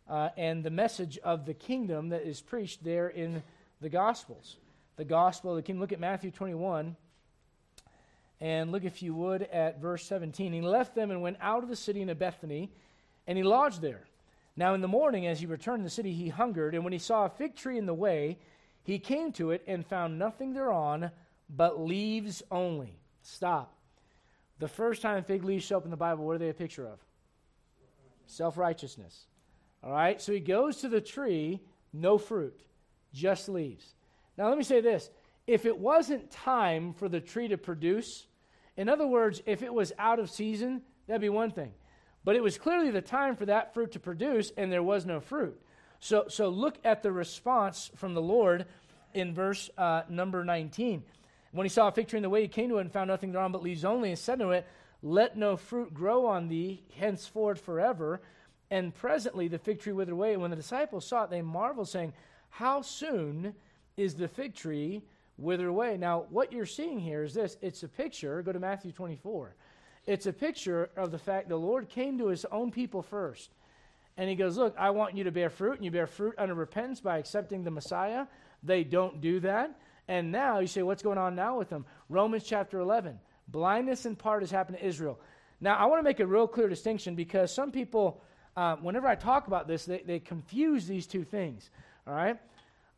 [0.09, 3.43] uh, and the message of the kingdom that is preached there in
[3.81, 4.57] the Gospels.
[4.95, 5.81] The gospel of the kingdom.
[5.81, 6.95] Look at Matthew 21.
[8.39, 10.53] And look, if you would, at verse 17.
[10.53, 12.71] He left them and went out of the city into Bethany,
[13.27, 14.07] and he lodged there.
[14.55, 16.99] Now, in the morning, as he returned to the city, he hungered, and when he
[16.99, 18.39] saw a fig tree in the way,
[18.83, 21.11] he came to it and found nothing thereon
[21.49, 22.97] but leaves only.
[23.21, 23.75] Stop.
[24.59, 26.87] The first time fig leaves show up in the Bible, what are they a picture
[26.87, 26.99] of?
[28.25, 29.27] Self righteousness.
[29.87, 30.21] All right?
[30.21, 31.61] So he goes to the tree,
[31.93, 32.59] no fruit,
[33.13, 33.95] just leaves.
[34.37, 35.09] Now, let me say this
[35.47, 38.27] if it wasn't time for the tree to produce,
[38.75, 41.71] in other words, if it was out of season, that'd be one thing.
[42.25, 45.21] But it was clearly the time for that fruit to produce, and there was no
[45.21, 45.59] fruit.
[46.01, 48.65] So, so look at the response from the Lord
[49.13, 51.01] in verse uh, number 19.
[51.53, 53.07] When he saw a fig tree in the way, he came to it and found
[53.07, 54.67] nothing thereon but leaves only, and said to it,
[55.01, 58.19] Let no fruit grow on thee henceforth forever.
[58.69, 60.33] And presently the fig tree withered away.
[60.33, 62.13] And when the disciples saw it, they marveled, saying,
[62.49, 63.53] How soon
[63.95, 65.01] is the fig tree
[65.37, 65.97] withered away.
[65.97, 69.55] Now, what you're seeing here is this it's a picture, go to Matthew 24.
[70.05, 73.51] It's a picture of the fact the Lord came to his own people first.
[74.15, 76.53] And he goes, Look, I want you to bear fruit, and you bear fruit under
[76.53, 78.25] repentance by accepting the Messiah.
[78.63, 79.77] They don't do that.
[80.07, 81.85] And now you say, What's going on now with them?
[82.09, 83.19] Romans chapter 11.
[83.49, 85.19] Blindness in part has happened to Israel.
[85.61, 88.21] Now, I want to make a real clear distinction because some people,
[88.57, 91.69] uh, whenever I talk about this, they, they confuse these two things.
[92.05, 92.37] All right?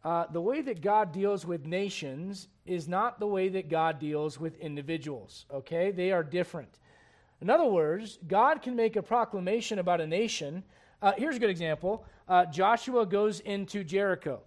[0.04, 4.40] uh, the way that God deals with nations is not the way that God deals
[4.40, 5.92] with individuals, okay?
[5.92, 6.80] They are different.
[7.42, 10.64] In other words, God can make a proclamation about a nation.
[11.02, 14.42] Uh, here's a good example uh, Joshua goes into Jericho,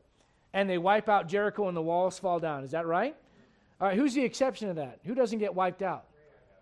[0.55, 2.65] and they wipe out Jericho, and the walls fall down.
[2.65, 3.17] Is that right?
[3.81, 5.01] All right, who's the exception to that?
[5.05, 6.05] Who doesn't get wiped out?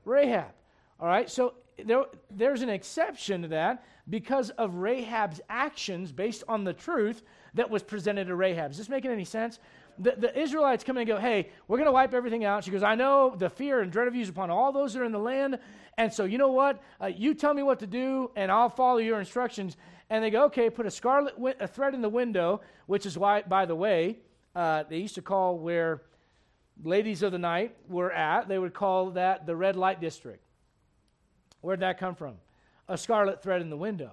[0.05, 0.53] Rahab.
[0.99, 6.65] All right, so there, there's an exception to that because of Rahab's actions based on
[6.65, 7.23] the truth
[7.55, 8.71] that was presented to Rahab.
[8.73, 9.59] Is this making any sense?
[9.99, 12.65] The, the Israelites come in and go, Hey, we're going to wipe everything out.
[12.65, 15.01] She goes, I know the fear and dread of you is upon all those that
[15.01, 15.59] are in the land.
[15.99, 16.83] And so, you know what?
[17.01, 19.77] Uh, you tell me what to do, and I'll follow your instructions.
[20.09, 23.19] And they go, Okay, put a scarlet wi- a thread in the window, which is
[23.19, 24.19] why, by the way,
[24.55, 26.03] uh, they used to call where
[26.83, 30.43] ladies of the night were at, they would call that the red light district.
[31.61, 32.35] Where'd that come from?
[32.89, 34.13] A scarlet thread in the window.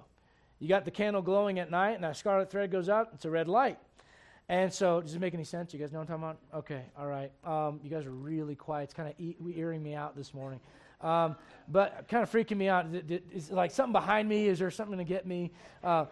[0.59, 3.09] You got the candle glowing at night, and that scarlet thread goes out.
[3.13, 3.77] It's a red light.
[4.49, 5.73] And so, does it make any sense?
[5.73, 6.59] You guys know what I'm talking about?
[6.59, 7.31] Okay, all right.
[7.43, 8.85] Um, you guys are really quiet.
[8.85, 10.59] It's kind of e- earing me out this morning.
[11.01, 11.35] Um,
[11.67, 12.87] but kind of freaking me out.
[13.33, 14.47] Is like something behind me?
[14.47, 15.51] Is there something to get me?
[15.83, 16.05] Uh,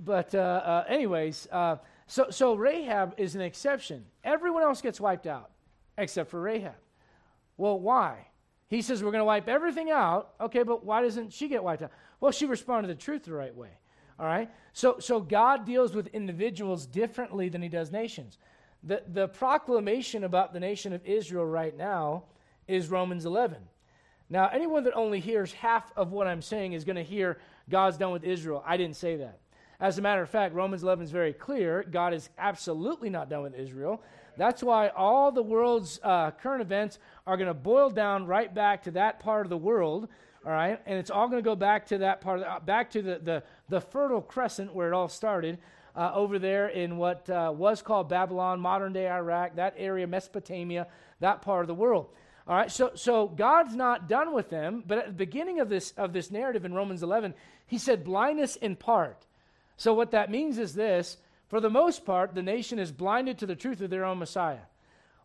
[0.00, 4.04] but, uh, uh, anyways, uh, so, so Rahab is an exception.
[4.24, 5.50] Everyone else gets wiped out
[5.98, 6.74] except for Rahab.
[7.56, 8.26] Well, why?
[8.72, 10.32] He says, We're going to wipe everything out.
[10.40, 11.92] Okay, but why doesn't she get wiped out?
[12.20, 13.68] Well, she responded to the truth the right way.
[14.18, 14.48] All right?
[14.72, 18.38] So, so God deals with individuals differently than he does nations.
[18.82, 22.24] The, the proclamation about the nation of Israel right now
[22.66, 23.58] is Romans 11.
[24.30, 27.98] Now, anyone that only hears half of what I'm saying is going to hear God's
[27.98, 28.64] done with Israel.
[28.66, 29.40] I didn't say that.
[29.80, 31.84] As a matter of fact, Romans 11 is very clear.
[31.90, 34.02] God is absolutely not done with Israel.
[34.36, 38.82] That's why all the world's uh, current events are going to boil down right back
[38.84, 40.08] to that part of the world
[40.44, 40.80] all right?
[40.86, 43.42] And it's all going to go back to that part, the, back to the, the,
[43.68, 45.58] the Fertile Crescent where it all started,
[45.94, 50.86] uh, over there in what uh, was called Babylon, modern day Iraq, that area, Mesopotamia,
[51.20, 52.08] that part of the world.
[52.48, 55.92] All right, so, so God's not done with them, but at the beginning of this,
[55.92, 57.34] of this narrative in Romans 11,
[57.66, 59.26] he said blindness in part.
[59.76, 63.46] So what that means is this for the most part, the nation is blinded to
[63.46, 64.60] the truth of their own Messiah.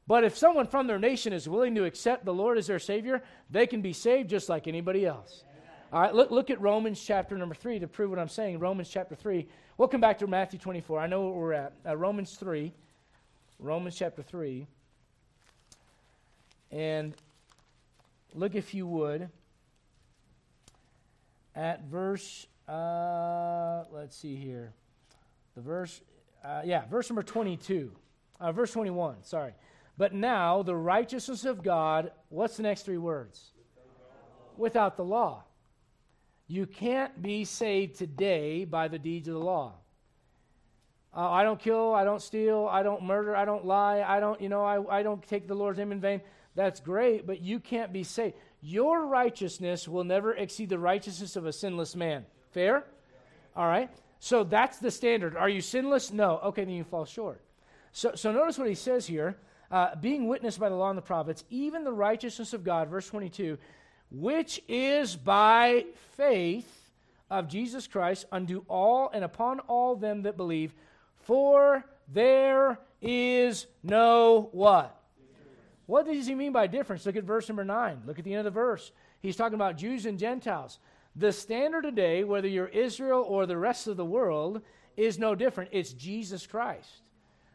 [0.07, 3.21] But if someone from their nation is willing to accept the Lord as their Savior,
[3.49, 5.43] they can be saved just like anybody else.
[5.91, 8.59] All right, look, look at Romans chapter number 3 to prove what I'm saying.
[8.59, 9.47] Romans chapter 3.
[9.77, 10.99] We'll come back to Matthew 24.
[10.99, 11.73] I know where we're at.
[11.85, 12.73] Uh, Romans 3.
[13.59, 14.67] Romans chapter 3.
[16.71, 17.13] And
[18.33, 19.29] look, if you would,
[21.55, 24.73] at verse, uh, let's see here.
[25.55, 26.01] The verse,
[26.43, 27.91] uh, yeah, verse number 22.
[28.39, 29.53] Uh, verse 21, sorry.
[29.97, 33.51] But now the righteousness of God, what's the next three words?
[34.55, 35.43] Without the law.
[36.47, 39.73] You can't be saved today by the deeds of the law.
[41.15, 44.39] Uh, I don't kill, I don't steal, I don't murder, I don't lie, I don't,
[44.39, 46.21] you know, I, I don't take the Lord's name in vain.
[46.53, 48.35] That's great, but you can't be saved.
[48.61, 52.25] Your righteousness will never exceed the righteousness of a sinless man.
[52.51, 52.83] Fair?
[53.55, 53.89] All right.
[54.19, 55.35] So that's the standard.
[55.35, 56.11] Are you sinless?
[56.11, 56.39] No.
[56.45, 57.41] Okay, then you fall short.
[57.91, 59.37] So, so notice what he says here.
[59.69, 63.07] Uh, being witnessed by the law and the prophets, even the righteousness of God, verse
[63.07, 63.57] 22,
[64.11, 66.91] which is by faith
[67.29, 70.73] of Jesus Christ unto all and upon all them that believe,
[71.23, 74.97] for there is no what?
[75.85, 77.05] What does he mean by difference?
[77.05, 78.03] Look at verse number 9.
[78.05, 78.91] Look at the end of the verse.
[79.21, 80.79] He's talking about Jews and Gentiles.
[81.15, 84.61] The standard today, whether you're Israel or the rest of the world,
[84.95, 85.71] is no different.
[85.73, 86.89] It's Jesus Christ.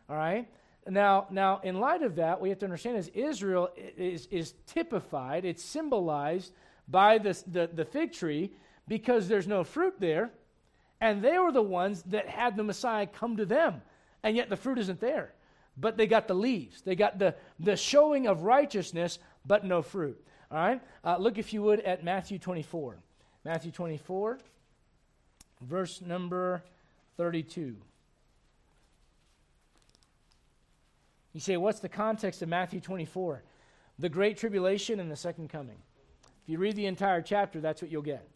[0.09, 0.49] All right?
[0.89, 5.45] Now, now, in light of that, we have to understand is Israel is, is typified,
[5.45, 6.53] it's symbolized
[6.89, 8.53] by the, the fig tree
[8.89, 10.33] because there's no fruit there,
[11.01, 13.81] and they were the ones that had the Messiah come to them,
[14.23, 15.33] and yet the fruit isn't there.
[15.77, 20.21] But they got the leaves, they got the, the showing of righteousness, but no fruit.
[20.51, 20.81] All right?
[21.05, 22.99] Uh, look, if you would, at Matthew 24.
[23.45, 24.39] Matthew 24,
[25.63, 26.63] verse number
[27.17, 27.77] 32.
[31.33, 33.43] You say, what's the context of Matthew 24?
[33.99, 35.79] The Great Tribulation and the Second Coming.
[36.43, 38.29] If you read the entire chapter, that's what you'll get.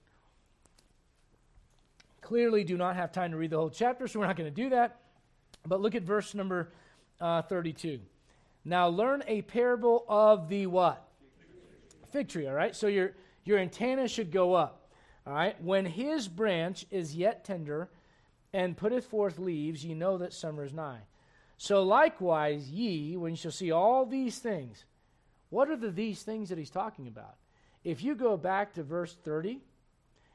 [2.20, 4.62] Clearly, do not have time to read the whole chapter, so we're not going to
[4.62, 5.00] do that.
[5.66, 6.72] But look at verse number
[7.20, 8.00] uh, 32.
[8.64, 11.06] Now learn a parable of the what?
[12.10, 12.74] Fig tree, all right?
[12.74, 13.12] So your,
[13.44, 14.90] your antenna should go up,
[15.26, 15.60] all right?
[15.62, 17.90] When his branch is yet tender
[18.52, 21.02] and putteth forth leaves, ye know that summer is nigh.
[21.58, 24.84] So likewise, ye, when you shall see all these things,
[25.50, 27.36] what are the these things that he's talking about?
[27.84, 29.60] If you go back to verse 30,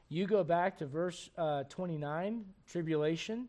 [0.08, 3.48] you go back to verse uh, 29, tribulation.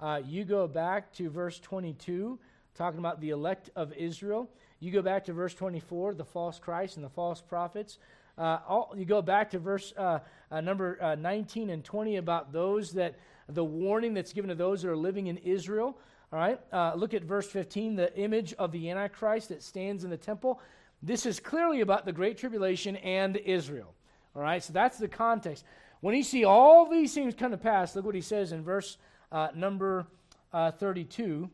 [0.00, 2.38] Uh, you go back to verse 22,
[2.74, 4.50] talking about the elect of Israel.
[4.80, 7.98] You go back to verse 24, the false Christ and the false prophets.
[8.36, 10.18] Uh, all, you go back to verse uh,
[10.50, 13.14] uh, number uh, 19 and 20 about those that,
[13.48, 15.96] the warning that's given to those that are living in Israel.
[16.32, 20.08] All right, uh, look at verse 15, the image of the Antichrist that stands in
[20.08, 20.60] the temple.
[21.02, 23.92] This is clearly about the Great Tribulation and Israel.
[24.34, 25.64] All right, so that's the context.
[26.00, 28.96] When you see all these things come to pass, look what he says in verse
[29.30, 30.06] uh, number
[30.54, 31.50] uh, 32.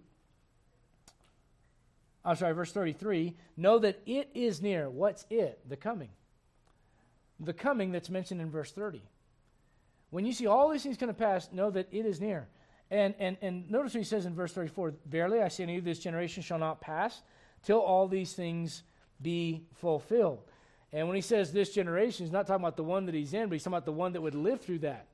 [2.24, 3.34] I'm sorry, verse 33.
[3.56, 4.88] Know that it is near.
[4.88, 5.58] What's it?
[5.68, 6.10] The coming.
[7.40, 9.02] The coming that's mentioned in verse 30.
[10.10, 12.46] When you see all these things come to pass, know that it is near.
[12.90, 15.80] And, and, and notice what he says in verse 34 Verily I say unto you,
[15.80, 17.22] this generation shall not pass
[17.62, 18.82] till all these things
[19.20, 20.40] be fulfilled.
[20.92, 23.48] And when he says this generation, he's not talking about the one that he's in,
[23.48, 25.06] but he's talking about the one that would live through that.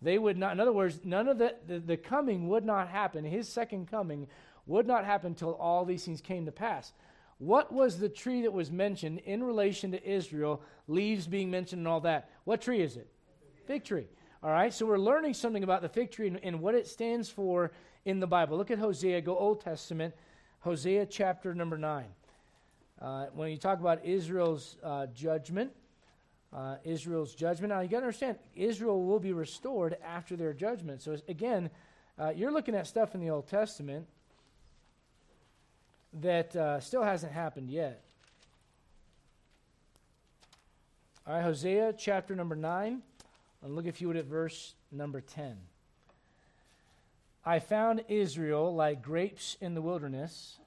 [0.00, 3.24] They would not, in other words, none of the, the, the coming would not happen.
[3.24, 4.28] His second coming
[4.66, 6.92] would not happen until all these things came to pass.
[7.38, 11.88] What was the tree that was mentioned in relation to Israel, leaves being mentioned and
[11.88, 12.30] all that?
[12.44, 13.08] What tree is it?
[13.66, 14.06] Fig tree.
[14.40, 17.28] All right, so we're learning something about the fig tree and, and what it stands
[17.28, 17.72] for
[18.04, 18.56] in the Bible.
[18.56, 20.14] Look at Hosea, go Old Testament,
[20.60, 22.04] Hosea chapter number 9.
[23.02, 25.72] Uh, when you talk about Israel's uh, judgment,
[26.52, 31.02] uh, Israel's judgment, now you got to understand, Israel will be restored after their judgment.
[31.02, 31.68] So again,
[32.16, 34.06] uh, you're looking at stuff in the Old Testament
[36.12, 38.04] that uh, still hasn't happened yet.
[41.26, 43.02] All right, Hosea chapter number 9.
[43.62, 45.56] And look, if you would, at verse number 10.
[47.44, 50.58] I found Israel like grapes in the wilderness.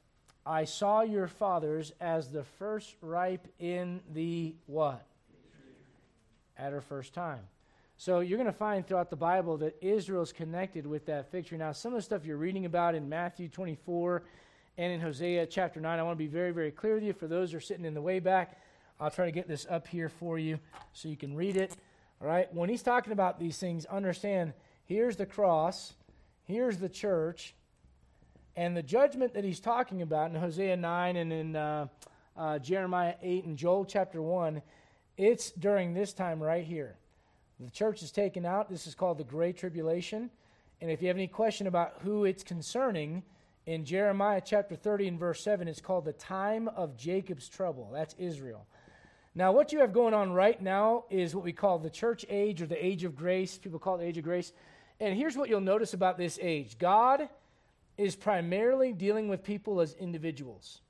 [0.45, 5.05] I saw your fathers as the first ripe in the what?
[6.57, 7.41] At her first time.
[7.97, 11.55] So you're going to find throughout the Bible that Israel is connected with that picture.
[11.55, 14.23] Now, some of the stuff you're reading about in Matthew 24
[14.79, 17.13] and in Hosea chapter 9, I want to be very, very clear with you.
[17.13, 18.59] For those who are sitting in the way back,
[18.99, 20.59] I'll try to get this up here for you
[20.93, 21.75] so you can read it.
[22.21, 22.53] All right.
[22.53, 24.53] When he's talking about these things, understand
[24.85, 25.93] here's the cross,
[26.43, 27.55] here's the church,
[28.55, 31.87] and the judgment that he's talking about in Hosea 9 and in uh,
[32.37, 34.61] uh, Jeremiah 8 and Joel chapter 1,
[35.17, 36.95] it's during this time right here.
[37.59, 38.69] The church is taken out.
[38.69, 40.29] This is called the Great Tribulation.
[40.79, 43.23] And if you have any question about who it's concerning,
[43.65, 47.89] in Jeremiah chapter 30 and verse 7, it's called the time of Jacob's trouble.
[47.91, 48.67] That's Israel.
[49.33, 52.61] Now, what you have going on right now is what we call the church age
[52.61, 53.57] or the age of grace.
[53.57, 54.51] People call it the age of grace.
[54.99, 57.29] And here's what you'll notice about this age God
[57.97, 60.81] is primarily dealing with people as individuals.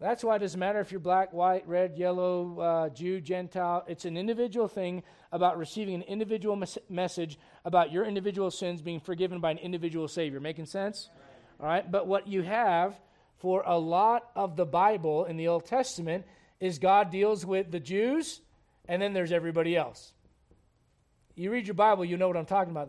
[0.00, 3.84] That's why it doesn't matter if you're black, white, red, yellow, uh, Jew, Gentile.
[3.86, 8.98] It's an individual thing about receiving an individual mes- message about your individual sins being
[8.98, 10.40] forgiven by an individual Savior.
[10.40, 11.10] Making sense?
[11.60, 11.88] All right.
[11.88, 12.98] But what you have
[13.38, 16.24] for a lot of the Bible in the Old Testament
[16.64, 18.40] is God deals with the Jews,
[18.88, 20.14] and then there's everybody else.
[21.36, 22.88] You read your Bible, you know what I'm talking about.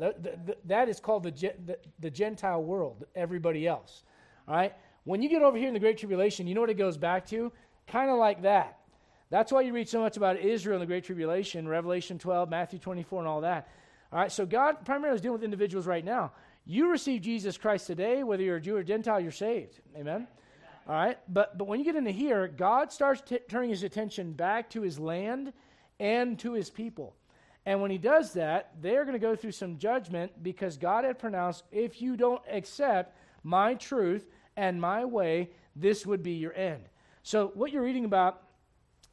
[0.67, 1.31] That, is called the,
[1.65, 4.03] the, the Gentile world, everybody else.
[4.47, 4.73] All right?
[5.03, 7.27] When you get over here in the Great Tribulation, you know what it goes back
[7.27, 7.51] to?
[7.85, 8.79] Kind of like that.
[9.29, 12.79] That's why you read so much about Israel in the Great Tribulation, Revelation 12, Matthew
[12.79, 13.67] 24, and all that.
[14.13, 16.31] All right, so God primarily is dealing with individuals right now.
[16.65, 19.81] You receive Jesus Christ today, whether you're a Jew or Gentile, you're saved.
[19.97, 20.27] Amen?
[20.87, 24.33] All right, but but when you get into here, God starts t- turning his attention
[24.33, 25.51] back to his land
[25.99, 27.15] and to his people.
[27.65, 31.17] And when he does that, they're going to go through some judgment because God had
[31.17, 36.83] pronounced, if you don't accept my truth and my way, this would be your end.
[37.23, 38.43] So, what you're reading about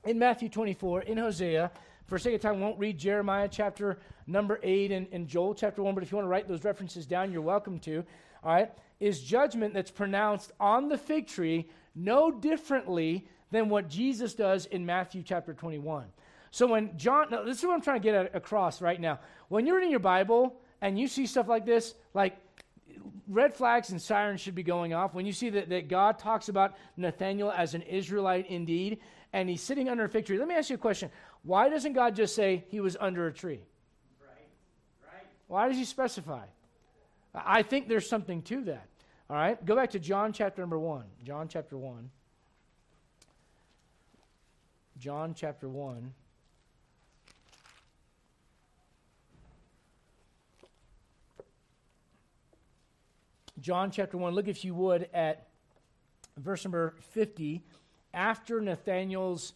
[0.05, 1.71] in Matthew 24, in Hosea,
[2.07, 5.95] for sake of time, won't read Jeremiah chapter number 8 and, and Joel chapter 1,
[5.95, 8.05] but if you want to write those references down, you're welcome to.
[8.43, 8.71] All right?
[9.03, 14.87] is judgment that's pronounced on the fig tree no differently than what Jesus does in
[14.87, 16.07] Matthew chapter 21.
[16.53, 19.19] So when John, this is what I'm trying to get at, across right now.
[19.49, 22.37] When you're reading your Bible and you see stuff like this, like
[23.27, 25.15] red flags and sirens should be going off.
[25.15, 29.01] When you see that, that God talks about Nathaniel as an Israelite indeed,
[29.33, 31.11] and he's sitting under a fig tree, let me ask you a question.
[31.43, 33.65] Why doesn't God just say he was under a tree?
[34.21, 34.49] Right.
[35.13, 35.27] Right.
[35.49, 36.45] Why does he specify?
[37.35, 38.87] I think there's something to that.
[39.31, 41.05] All right, go back to John chapter number 1.
[41.25, 42.11] John chapter 1.
[44.99, 46.13] John chapter 1.
[53.61, 55.47] John chapter 1, look if you would at
[56.37, 57.63] verse number 50.
[58.13, 59.55] After Nathanael's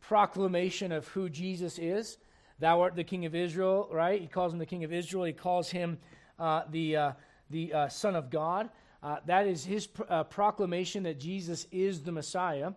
[0.00, 2.16] proclamation of who Jesus is,
[2.60, 4.20] thou art the king of Israel, right?
[4.20, 5.24] He calls him the king of Israel.
[5.24, 5.98] He calls him
[6.70, 7.12] the, uh,
[7.50, 8.70] the uh, son of God.
[9.02, 12.72] Uh, that is his pr- uh, proclamation that Jesus is the Messiah.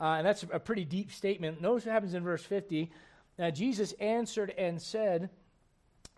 [0.00, 1.60] Uh, and that's a pretty deep statement.
[1.60, 2.90] Notice what happens in verse 50.
[3.38, 5.30] Now, Jesus answered and said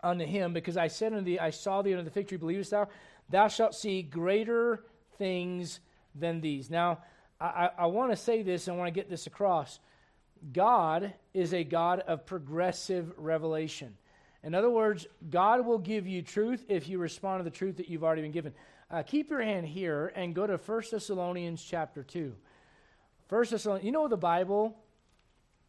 [0.03, 2.71] unto him, Because I said unto thee, I saw thee under the fig tree, believest
[2.71, 2.87] thou?
[3.29, 4.83] Thou shalt see greater
[5.17, 5.79] things
[6.15, 6.69] than these.
[6.69, 6.99] Now,
[7.39, 9.79] I, I want to say this and want to get this across.
[10.53, 13.95] God is a God of progressive revelation.
[14.47, 17.89] In other words, God will give you truth if you respond to the truth that
[17.89, 18.53] you've already been given.
[18.89, 22.33] Uh, keep your hand here and go to 1 Thessalonians chapter 2.
[23.27, 24.77] 1 Thessalonians, you know the Bible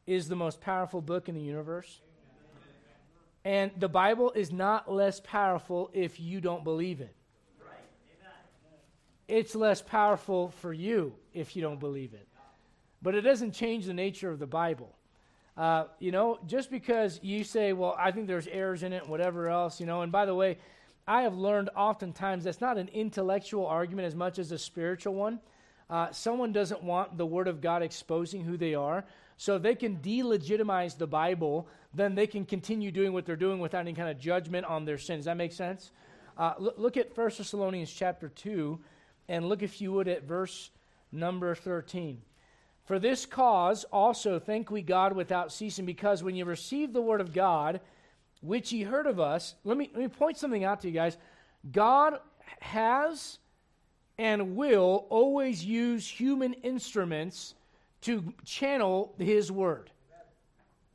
[0.07, 2.03] is the most powerful book in the universe?
[3.45, 7.17] And the Bible is not less powerful if you don't believe it.
[9.27, 12.29] It's less powerful for you if you don't believe it.
[13.03, 14.95] But it doesn't change the nature of the Bible.
[15.59, 19.49] Uh, you know, just because you say, well, I think there's errors in it whatever
[19.49, 20.59] else, you know, and by the way,
[21.05, 25.41] I have learned oftentimes that's not an intellectual argument as much as a spiritual one.
[25.91, 29.05] Uh, someone doesn't want the Word of God exposing who they are.
[29.37, 33.59] So if they can delegitimize the Bible, then they can continue doing what they're doing
[33.59, 35.21] without any kind of judgment on their sins.
[35.21, 35.91] Does that make sense?
[36.37, 38.79] Uh, look, look at 1 Thessalonians chapter 2,
[39.29, 40.71] and look, if you would, at verse
[41.11, 42.21] number 13.
[42.89, 47.21] For this cause also thank we God without ceasing, because when you receive the Word
[47.21, 47.81] of God,
[48.41, 49.57] which ye heard of us.
[49.63, 51.19] Let me, let me point something out to you guys.
[51.71, 52.19] God
[52.61, 53.39] has
[54.17, 57.55] and will always use human instruments
[58.01, 59.91] to channel his word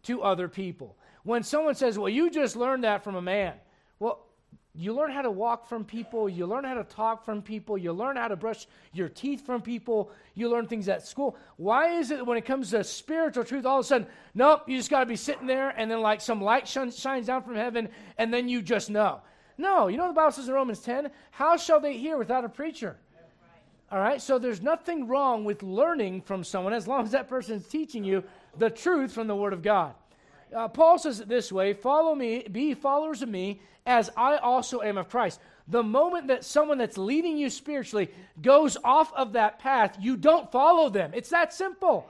[0.04, 0.98] to other people.
[1.24, 3.54] When someone says, Well, you just learned that from a man,
[4.76, 7.94] you learn how to walk from people, you learn how to talk from people, you
[7.94, 11.38] learn how to brush your teeth from people, you learn things at school.
[11.58, 14.76] Why is it when it comes to spiritual truth, all of a sudden, nope, you
[14.76, 17.88] just got to be sitting there and then like some light shines down from heaven
[18.18, 19.22] and then you just know?
[19.60, 22.50] No, you know the Bible says in Romans 10, how shall they hear without a
[22.50, 22.98] preacher?
[23.92, 24.20] All right?
[24.20, 28.24] So there's nothing wrong with learning from someone as long as that person's teaching you
[28.58, 29.94] the truth from the Word of God.
[30.54, 34.82] Uh, Paul says it this way Follow me, be followers of me, as I also
[34.82, 35.40] am of Christ.
[35.68, 40.52] The moment that someone that's leading you spiritually goes off of that path, you don't
[40.52, 41.12] follow them.
[41.14, 42.10] It's that simple.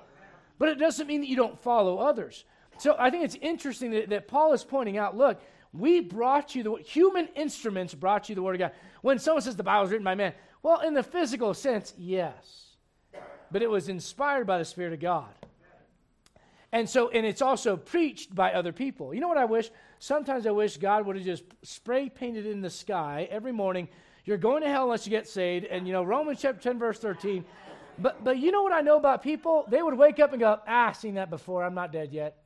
[0.58, 2.46] But it doesn't mean that you don't follow others.
[2.80, 5.40] So I think it's interesting that, that Paul is pointing out look,
[5.72, 8.72] we brought you the human instruments brought you the word of God.
[9.02, 12.76] When someone says the Bible was written by man, well, in the physical sense, yes.
[13.52, 15.34] But it was inspired by the Spirit of God.
[16.74, 19.14] And so, and it's also preached by other people.
[19.14, 19.70] You know what I wish?
[20.00, 23.88] Sometimes I wish God would have just spray painted in the sky every morning.
[24.26, 25.66] You're going to hell unless you get saved.
[25.66, 27.46] And, you know, Romans chapter 10, verse 13.
[28.00, 29.66] But, but you know what I know about people?
[29.70, 31.64] They would wake up and go, ah, I've seen that before.
[31.64, 32.38] I'm not dead yet.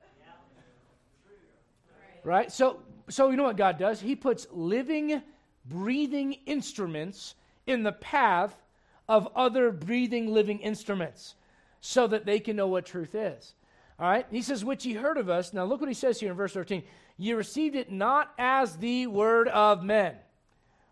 [2.26, 2.52] Right?
[2.52, 4.02] So, so you know what God does?
[4.02, 5.22] He puts living,
[5.64, 8.62] breathing instruments in the path
[9.08, 11.36] of other breathing, living instruments
[11.80, 13.54] so that they can know what truth is.
[14.00, 14.26] All right?
[14.30, 15.54] He says, which ye heard of us.
[15.54, 16.84] Now look what he says here in verse 13.
[17.18, 20.16] Ye received it not as the word of men,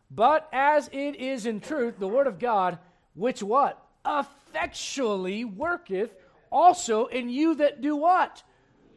[0.10, 2.80] but as it is in truth the word of God,
[3.14, 3.84] which what?
[4.06, 6.12] Effectually worketh
[6.51, 8.41] also in you that do what?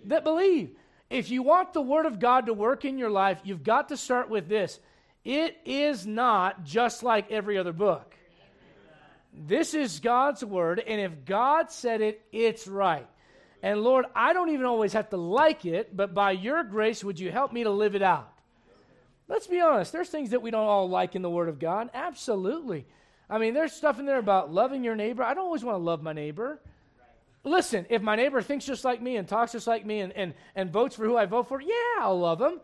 [0.04, 0.70] That believe.
[1.10, 3.96] If you want the word of God to work in your life, you've got to
[3.96, 4.78] start with this.
[5.24, 8.14] It is not just like every other book.
[9.34, 13.06] This is God's word, and if God said it, it's right.
[13.62, 17.18] And Lord, I don't even always have to like it, but by your grace, would
[17.18, 18.32] you help me to live it out?
[19.28, 21.90] Let's be honest, there's things that we don't all like in the Word of God.
[21.92, 22.86] Absolutely.
[23.28, 25.22] I mean, there's stuff in there about loving your neighbor.
[25.22, 26.60] I don't always want to love my neighbor.
[27.44, 30.34] Listen, if my neighbor thinks just like me and talks just like me and, and,
[30.54, 32.60] and votes for who I vote for, yeah, I'll love him.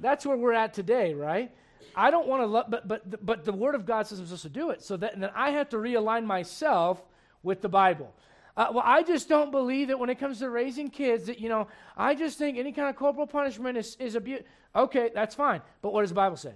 [0.00, 1.50] That's where we're at today, right?
[1.94, 4.42] I don't want to love, but, but, but the Word of God says I'm supposed
[4.42, 4.82] to do it.
[4.82, 7.02] So that, then I have to realign myself
[7.42, 8.12] with the Bible.
[8.56, 11.48] Uh, well, I just don't believe that when it comes to raising kids, that, you
[11.50, 14.42] know, I just think any kind of corporal punishment is, is abuse.
[14.74, 15.60] Okay, that's fine.
[15.82, 16.54] But what does the Bible say?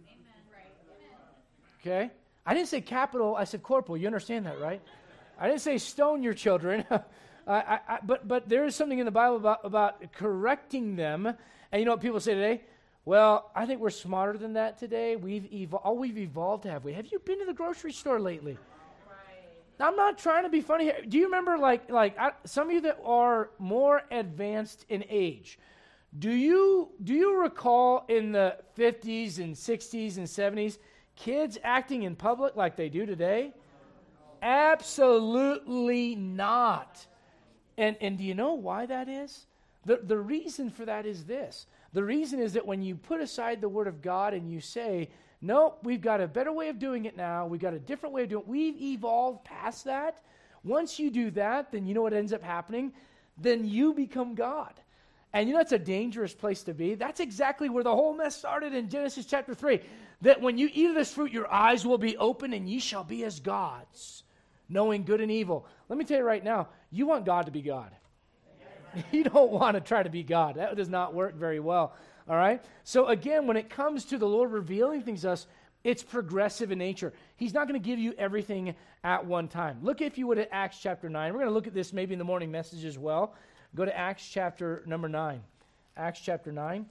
[0.00, 0.16] Amen.
[0.50, 0.64] Right.
[1.84, 2.06] Amen.
[2.06, 2.10] Okay?
[2.46, 3.98] I didn't say capital, I said corporal.
[3.98, 4.80] You understand that, right?
[5.38, 6.86] I didn't say stone your children.
[7.46, 11.26] I, I, but, but there is something in the Bible about, about correcting them.
[11.26, 12.62] And you know what people say today?
[13.06, 15.14] Well, I think we're smarter than that today.
[15.14, 15.86] We've evolved.
[15.86, 16.92] All we've evolved, have we?
[16.92, 18.58] Have you been to the grocery store lately?
[19.08, 19.88] Right.
[19.88, 20.98] I'm not trying to be funny here.
[21.08, 25.60] Do you remember, like, like I, some of you that are more advanced in age?
[26.18, 30.78] Do you do you recall in the 50s and 60s and 70s
[31.14, 33.52] kids acting in public like they do today?
[34.42, 37.06] Absolutely not.
[37.78, 39.46] And and do you know why that is?
[39.84, 41.66] The the reason for that is this.
[41.96, 45.08] The reason is that when you put aside the Word of God and you say,
[45.40, 48.24] nope, we've got a better way of doing it now, we've got a different way
[48.24, 50.20] of doing it, we've evolved past that.
[50.62, 52.92] Once you do that, then you know what ends up happening?
[53.38, 54.74] Then you become God.
[55.32, 56.96] And you know, it's a dangerous place to be.
[56.96, 59.80] That's exactly where the whole mess started in Genesis chapter 3.
[60.20, 63.04] That when you eat of this fruit, your eyes will be open and ye shall
[63.04, 64.22] be as gods,
[64.68, 65.66] knowing good and evil.
[65.88, 67.90] Let me tell you right now, you want God to be God.
[69.12, 70.56] you don't want to try to be God.
[70.56, 71.94] That does not work very well.
[72.28, 72.62] All right?
[72.84, 75.46] So, again, when it comes to the Lord revealing things to us,
[75.84, 77.12] it's progressive in nature.
[77.36, 78.74] He's not going to give you everything
[79.04, 79.78] at one time.
[79.82, 81.32] Look, if you would, at Acts chapter 9.
[81.32, 83.34] We're going to look at this maybe in the morning message as well.
[83.74, 85.40] Go to Acts chapter number 9.
[85.96, 86.86] Acts chapter 9.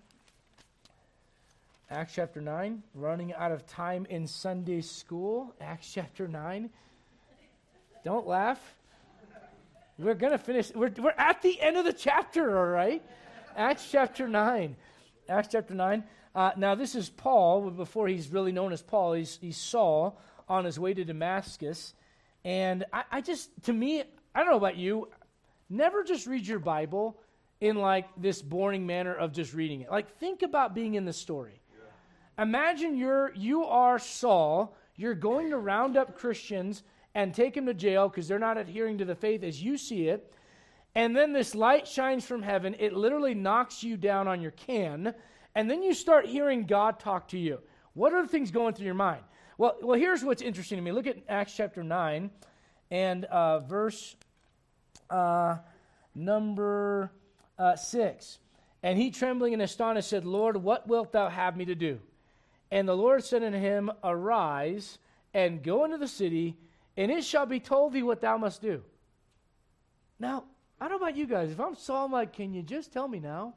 [1.92, 2.82] Acts chapter 9.
[2.94, 5.54] Running out of time in Sunday school.
[5.60, 6.70] Acts chapter 9.
[8.06, 8.76] Don't laugh.
[9.98, 10.74] We're going to finish.
[10.76, 13.02] We're, we're at the end of the chapter, all right?
[13.56, 14.76] Acts chapter 9.
[15.30, 16.04] Acts chapter 9.
[16.34, 19.14] Uh, now, this is Paul, before he's really known as Paul.
[19.14, 20.20] He's, he's Saul
[20.50, 21.94] on his way to Damascus.
[22.44, 25.08] And I, I just, to me, I don't know about you,
[25.70, 27.18] never just read your Bible
[27.62, 29.90] in like this boring manner of just reading it.
[29.90, 31.62] Like, think about being in the story.
[32.38, 32.44] Yeah.
[32.44, 36.84] Imagine you're, you are Saul, you're going to round up Christians
[37.16, 40.10] and take them to jail because they're not adhering to the faith as you see
[40.10, 40.32] it.
[40.94, 42.76] And then this light shines from heaven.
[42.78, 45.16] It literally knocks you down on your can.
[45.56, 47.60] And then you start hearing God talk to you.
[47.94, 49.22] What are the things going through your mind?
[49.58, 50.92] Well, well here's what's interesting to me.
[50.92, 52.30] Look at Acts chapter 9
[52.92, 54.16] and uh, verse
[55.10, 55.58] uh,
[56.14, 57.12] number
[57.58, 58.40] uh, 6.
[58.84, 62.00] And he, trembling and astonished, said, Lord, what wilt thou have me to do?
[62.72, 64.98] And the Lord said unto him, Arise
[65.34, 66.58] and go into the city
[66.98, 68.82] and it shall be told thee what thou must do.
[70.20, 70.46] Now,
[70.80, 71.52] I don't know about you guys.
[71.52, 73.54] If I'm Saul, I'm like, can you just tell me now?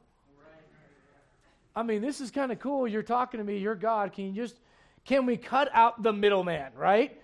[1.75, 2.87] I mean, this is kind of cool.
[2.87, 3.57] You're talking to me.
[3.57, 4.11] You're God.
[4.11, 4.59] Can you just,
[5.05, 7.21] can we cut out the middleman, right?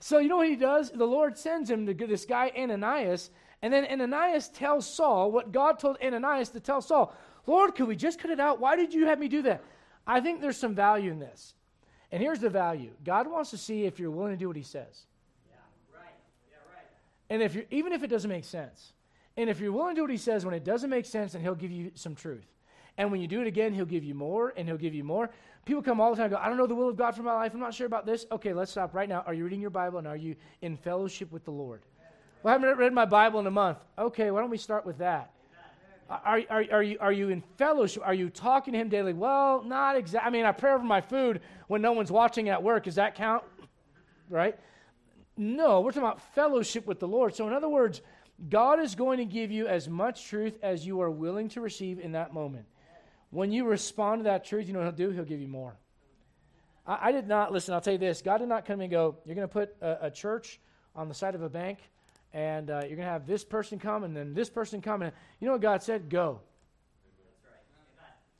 [0.00, 0.90] So you know what he does?
[0.90, 5.78] The Lord sends him to this guy Ananias, and then Ananias tells Saul what God
[5.78, 7.14] told Ananias to tell Saul.
[7.46, 8.60] Lord, could we just cut it out?
[8.60, 9.62] Why did you have me do that?
[10.06, 11.54] I think there's some value in this.
[12.10, 14.62] And here's the value God wants to see if you're willing to do what he
[14.62, 15.06] says.
[15.48, 15.56] Yeah,
[15.96, 16.14] right.
[16.50, 16.86] Yeah, right.
[17.32, 18.92] And if you're, even if it doesn't make sense,
[19.38, 21.40] and if you're willing to do what he says when it doesn't make sense, then
[21.40, 22.44] he'll give you some truth.
[22.98, 25.30] And when you do it again, he'll give you more, and he'll give you more.
[25.64, 27.22] People come all the time and go, I don't know the will of God for
[27.22, 27.54] my life.
[27.54, 28.26] I'm not sure about this.
[28.30, 29.24] Okay, let's stop right now.
[29.26, 31.80] Are you reading your Bible, and are you in fellowship with the Lord?
[32.42, 33.78] Well, I haven't read my Bible in a month.
[33.98, 35.32] Okay, why don't we start with that?
[36.10, 38.02] Are, are, are, you, are you in fellowship?
[38.04, 39.14] Are you talking to him daily?
[39.14, 40.28] Well, not exactly.
[40.28, 42.84] I mean, I pray over my food when no one's watching at work.
[42.84, 43.42] Does that count?
[44.28, 44.58] Right?
[45.36, 47.34] No, we're talking about fellowship with the Lord.
[47.34, 48.02] So, in other words,
[48.48, 51.98] God is going to give you as much truth as you are willing to receive
[51.98, 52.66] in that moment.
[53.30, 55.14] When you respond to that truth, you know what He'll do?
[55.14, 55.74] He'll give you more.
[56.86, 59.16] I, I did not, listen, I'll tell you this God did not come and go,
[59.24, 60.60] you're going to put a, a church
[60.94, 61.78] on the side of a bank
[62.34, 65.02] and uh, you're going to have this person come and then this person come.
[65.02, 66.08] And you know what God said?
[66.08, 66.40] Go.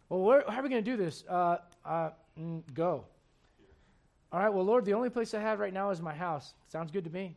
[0.09, 1.25] Well, where, how are we going to do this?
[1.29, 3.05] Uh, uh, mm, go.
[4.33, 6.55] All right, well, Lord, the only place I have right now is my house.
[6.69, 7.37] Sounds good to me.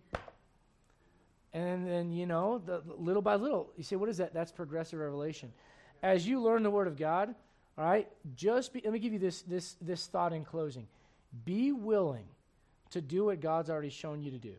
[1.53, 4.33] And then, you know, the, little by little, you say, what is that?
[4.33, 5.51] That's progressive revelation.
[6.03, 7.33] As you learn the Word of God,
[7.77, 10.87] all right, just be, let me give you this, this, this thought in closing.
[11.43, 12.27] Be willing
[12.91, 14.53] to do what God's already shown you to do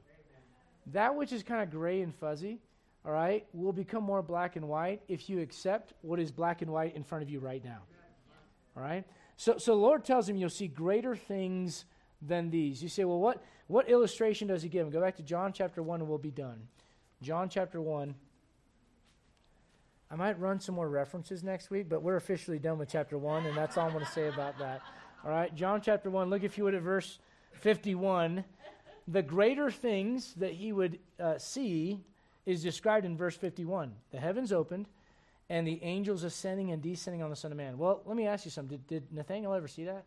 [0.92, 2.58] that which is kind of gray and fuzzy,
[3.04, 6.70] all right, will become more black and white if you accept what is black and
[6.70, 7.80] white in front of you right now.
[8.76, 9.04] All right?
[9.36, 11.84] So, so the Lord tells him you'll see greater things
[12.22, 12.82] than these.
[12.82, 14.90] You say, well, what, what illustration does he give?
[14.90, 16.68] Go back to John chapter 1 and we'll be done.
[17.22, 18.14] John chapter 1.
[20.10, 23.46] I might run some more references next week, but we're officially done with chapter 1,
[23.46, 24.80] and that's all I'm going to say about that.
[25.24, 27.18] All right, John chapter 1, look if you would at verse
[27.54, 28.44] 51
[29.08, 32.00] the greater things that he would uh, see
[32.44, 33.92] is described in verse 51.
[34.10, 34.88] The heavens opened,
[35.48, 37.78] and the angels ascending and descending on the Son of Man.
[37.78, 38.78] Well, let me ask you something.
[38.78, 40.04] Did, did Nathaniel ever see that?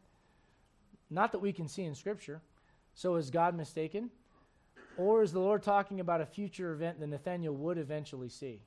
[1.10, 2.42] Not that we can see in Scripture.
[2.94, 4.10] So is God mistaken?
[4.98, 8.62] Or is the Lord talking about a future event that Nathaniel would eventually see?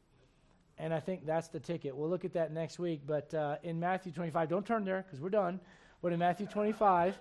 [0.78, 1.95] And I think that's the ticket.
[1.95, 3.03] We'll look at that next week.
[3.07, 5.61] But uh, in Matthew 25, don't turn there because we're done.
[6.01, 7.18] But in Matthew 25,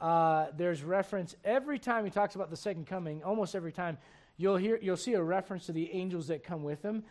[0.00, 3.22] uh, there's reference every time he talks about the second coming.
[3.22, 3.98] Almost every time,
[4.36, 7.04] you'll hear you'll see a reference to the angels that come with him,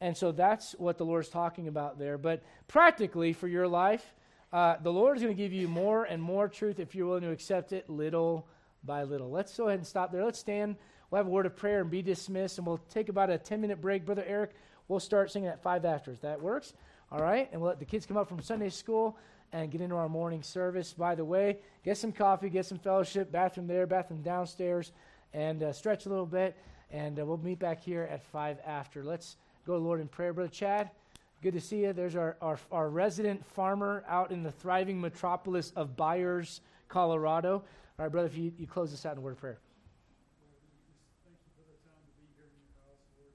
[0.00, 2.18] and so that's what the Lord's talking about there.
[2.18, 4.14] But practically for your life,
[4.52, 7.22] uh, the Lord is going to give you more and more truth if you're willing
[7.22, 8.46] to accept it little
[8.84, 9.30] by little.
[9.30, 10.24] Let's go ahead and stop there.
[10.24, 10.76] Let's stand.
[11.10, 13.60] We'll have a word of prayer and be dismissed, and we'll take about a 10
[13.60, 14.04] minute break.
[14.04, 14.52] Brother Eric,
[14.88, 16.12] we'll start singing at five after.
[16.12, 16.72] If that works,
[17.10, 17.48] all right.
[17.52, 19.16] And we'll let the kids come up from Sunday school
[19.52, 20.92] and get into our morning service.
[20.92, 24.92] By the way, get some coffee, get some fellowship, bathroom there, bathroom downstairs,
[25.32, 26.56] and uh, stretch a little bit.
[26.90, 29.04] And uh, we'll meet back here at 5 after.
[29.04, 29.36] Let's
[29.66, 30.32] go Lord in prayer.
[30.32, 30.90] Brother Chad,
[31.42, 31.92] good to see you.
[31.92, 37.64] There's our, our, our resident farmer out in the thriving metropolis of Byers, Colorado.
[37.98, 39.58] All right, brother, if you, you close this out in a word of prayer.